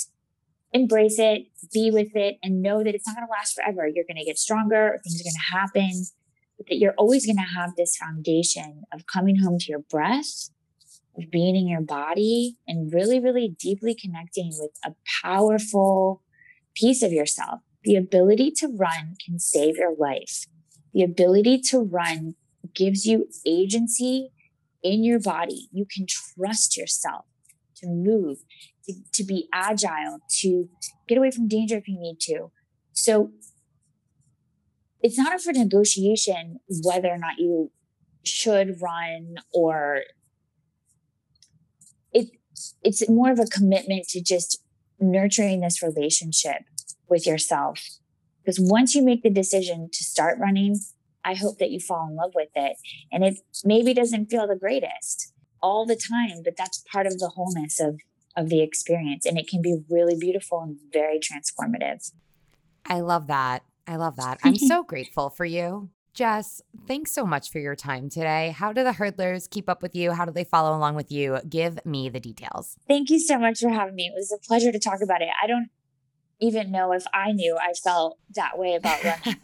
Embrace 0.73 1.19
it, 1.19 1.47
be 1.73 1.91
with 1.91 2.15
it, 2.15 2.37
and 2.41 2.61
know 2.61 2.83
that 2.83 2.95
it's 2.95 3.05
not 3.05 3.15
going 3.15 3.27
to 3.27 3.31
last 3.31 3.53
forever. 3.53 3.87
You're 3.87 4.05
going 4.07 4.17
to 4.17 4.25
get 4.25 4.37
stronger, 4.37 4.99
things 5.03 5.21
are 5.21 5.23
going 5.23 5.33
to 5.33 5.57
happen, 5.57 6.05
but 6.57 6.67
that 6.67 6.77
you're 6.77 6.93
always 6.97 7.25
going 7.25 7.37
to 7.37 7.59
have 7.59 7.75
this 7.75 7.97
foundation 7.97 8.83
of 8.93 9.05
coming 9.05 9.37
home 9.37 9.59
to 9.59 9.65
your 9.69 9.79
breath, 9.79 10.49
of 11.17 11.29
being 11.29 11.55
in 11.55 11.67
your 11.67 11.81
body, 11.81 12.57
and 12.67 12.91
really, 12.93 13.19
really 13.19 13.55
deeply 13.59 13.93
connecting 13.93 14.51
with 14.57 14.71
a 14.85 14.93
powerful 15.21 16.23
piece 16.73 17.03
of 17.03 17.11
yourself. 17.11 17.59
The 17.83 17.95
ability 17.95 18.51
to 18.57 18.67
run 18.67 19.15
can 19.23 19.39
save 19.39 19.75
your 19.75 19.95
life. 19.95 20.45
The 20.93 21.03
ability 21.03 21.59
to 21.69 21.79
run 21.79 22.35
gives 22.73 23.05
you 23.05 23.27
agency 23.45 24.31
in 24.83 25.03
your 25.03 25.19
body. 25.19 25.67
You 25.71 25.85
can 25.85 26.05
trust 26.07 26.77
yourself 26.77 27.25
to 27.77 27.87
move, 27.87 28.39
to, 28.85 28.93
to 29.13 29.23
be 29.23 29.47
agile, 29.53 30.19
to 30.39 30.69
get 31.07 31.17
away 31.17 31.31
from 31.31 31.47
danger 31.47 31.77
if 31.77 31.87
you 31.87 31.99
need 31.99 32.19
to. 32.21 32.51
So 32.93 33.31
it's 35.01 35.17
not 35.17 35.33
up 35.33 35.41
for 35.41 35.53
negotiation 35.53 36.59
whether 36.83 37.09
or 37.09 37.17
not 37.17 37.39
you 37.39 37.71
should 38.23 38.81
run 38.81 39.35
or 39.53 40.01
it 42.13 42.27
it's 42.83 43.07
more 43.09 43.31
of 43.31 43.39
a 43.39 43.45
commitment 43.45 44.07
to 44.09 44.21
just 44.21 44.61
nurturing 44.99 45.61
this 45.61 45.81
relationship 45.81 46.63
with 47.09 47.25
yourself 47.25 47.79
because 48.43 48.59
once 48.59 48.93
you 48.93 49.03
make 49.03 49.23
the 49.23 49.29
decision 49.29 49.89
to 49.91 50.03
start 50.03 50.37
running 50.39 50.79
I 51.23 51.35
hope 51.35 51.59
that 51.59 51.71
you 51.71 51.79
fall 51.79 52.07
in 52.09 52.15
love 52.15 52.31
with 52.35 52.49
it. 52.55 52.77
And 53.11 53.23
it 53.23 53.37
maybe 53.63 53.93
doesn't 53.93 54.27
feel 54.27 54.47
the 54.47 54.55
greatest 54.55 55.33
all 55.61 55.85
the 55.85 55.95
time, 55.95 56.41
but 56.43 56.57
that's 56.57 56.83
part 56.91 57.05
of 57.05 57.19
the 57.19 57.29
wholeness 57.29 57.79
of 57.79 57.99
of 58.37 58.49
the 58.49 58.61
experience 58.61 59.25
and 59.25 59.37
it 59.37 59.47
can 59.47 59.61
be 59.61 59.77
really 59.89 60.15
beautiful 60.17 60.61
and 60.61 60.77
very 60.93 61.19
transformative. 61.19 62.11
I 62.85 63.01
love 63.01 63.27
that. 63.27 63.63
I 63.87 63.97
love 63.97 64.15
that. 64.17 64.39
I'm 64.43 64.55
so 64.57 64.83
grateful 64.83 65.29
for 65.29 65.45
you. 65.45 65.89
Jess, 66.13 66.61
thanks 66.87 67.13
so 67.13 67.25
much 67.25 67.51
for 67.51 67.59
your 67.59 67.75
time 67.75 68.09
today. 68.09 68.53
How 68.57 68.73
do 68.73 68.83
the 68.83 68.91
hurdlers 68.91 69.49
keep 69.49 69.69
up 69.69 69.81
with 69.81 69.95
you? 69.95 70.11
How 70.11 70.25
do 70.25 70.31
they 70.31 70.43
follow 70.43 70.75
along 70.77 70.95
with 70.95 71.09
you? 71.09 71.39
Give 71.47 71.83
me 71.85 72.09
the 72.09 72.19
details. 72.19 72.75
Thank 72.87 73.09
you 73.09 73.19
so 73.19 73.39
much 73.39 73.61
for 73.61 73.69
having 73.69 73.95
me. 73.95 74.07
It 74.07 74.13
was 74.13 74.31
a 74.31 74.37
pleasure 74.45 74.73
to 74.73 74.79
talk 74.79 75.01
about 75.01 75.21
it. 75.21 75.29
I 75.41 75.47
don't 75.47 75.69
even 76.41 76.71
know 76.71 76.91
if 76.91 77.05
I 77.13 77.31
knew 77.31 77.57
I 77.57 77.73
felt 77.73 78.17
that 78.35 78.57
way 78.57 78.75
about 78.75 79.03
running. 79.25 79.39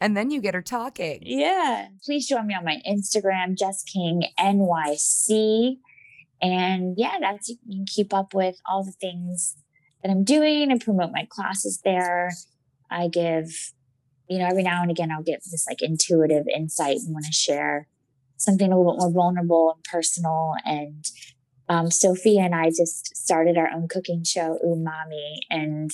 and 0.00 0.16
then 0.16 0.30
you 0.30 0.40
get 0.40 0.54
her 0.54 0.62
talking. 0.62 1.18
Yeah. 1.22 1.88
Please 2.04 2.28
join 2.28 2.46
me 2.46 2.54
on 2.54 2.64
my 2.64 2.80
Instagram, 2.88 3.58
Jess 3.58 3.82
King 3.82 4.22
NYC. 4.38 5.78
And 6.40 6.94
yeah, 6.96 7.16
that's 7.20 7.48
you 7.48 7.56
can 7.68 7.84
keep 7.86 8.14
up 8.14 8.32
with 8.32 8.56
all 8.64 8.84
the 8.84 8.92
things 8.92 9.56
that 10.02 10.10
I'm 10.10 10.22
doing 10.22 10.70
and 10.70 10.80
promote 10.80 11.10
my 11.10 11.26
classes 11.28 11.80
there. 11.84 12.30
I 12.88 13.08
give, 13.08 13.72
you 14.28 14.38
know, 14.38 14.46
every 14.46 14.62
now 14.62 14.80
and 14.82 14.90
again 14.92 15.10
I'll 15.10 15.24
get 15.24 15.42
this 15.50 15.66
like 15.68 15.82
intuitive 15.82 16.46
insight 16.54 16.98
and 16.98 17.12
want 17.12 17.26
to 17.26 17.32
share 17.32 17.88
something 18.36 18.70
a 18.70 18.78
little 18.78 18.92
bit 18.92 19.00
more 19.00 19.12
vulnerable 19.12 19.74
and 19.74 19.82
personal 19.82 20.52
and 20.64 21.04
um, 21.68 21.90
Sophia 21.90 22.42
and 22.42 22.54
I 22.54 22.66
just 22.70 23.16
started 23.16 23.56
our 23.56 23.68
own 23.68 23.88
cooking 23.88 24.24
show, 24.24 24.58
Umami. 24.64 25.38
And 25.50 25.90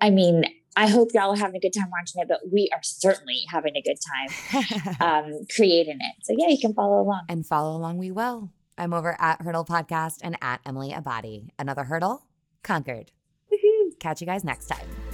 I 0.00 0.10
mean, 0.10 0.44
I 0.76 0.88
hope 0.88 1.10
y'all 1.14 1.32
are 1.32 1.36
having 1.36 1.56
a 1.56 1.60
good 1.60 1.72
time 1.72 1.90
watching 1.90 2.22
it, 2.22 2.28
but 2.28 2.40
we 2.52 2.70
are 2.72 2.82
certainly 2.82 3.42
having 3.48 3.74
a 3.76 3.82
good 3.82 3.98
time 4.00 4.96
um, 5.00 5.46
creating 5.54 5.98
it. 6.00 6.24
So, 6.24 6.34
yeah, 6.36 6.48
you 6.48 6.58
can 6.60 6.74
follow 6.74 7.00
along. 7.00 7.22
And 7.28 7.46
follow 7.46 7.76
along, 7.76 7.98
we 7.98 8.10
will. 8.10 8.50
I'm 8.78 8.94
over 8.94 9.16
at 9.20 9.42
Hurdle 9.42 9.64
Podcast 9.64 10.20
and 10.22 10.36
at 10.40 10.60
Emily 10.64 10.90
Abbate. 10.90 11.48
Another 11.58 11.84
hurdle 11.84 12.24
conquered. 12.62 13.10
Catch 13.98 14.22
you 14.22 14.26
guys 14.26 14.44
next 14.44 14.66
time. 14.68 15.09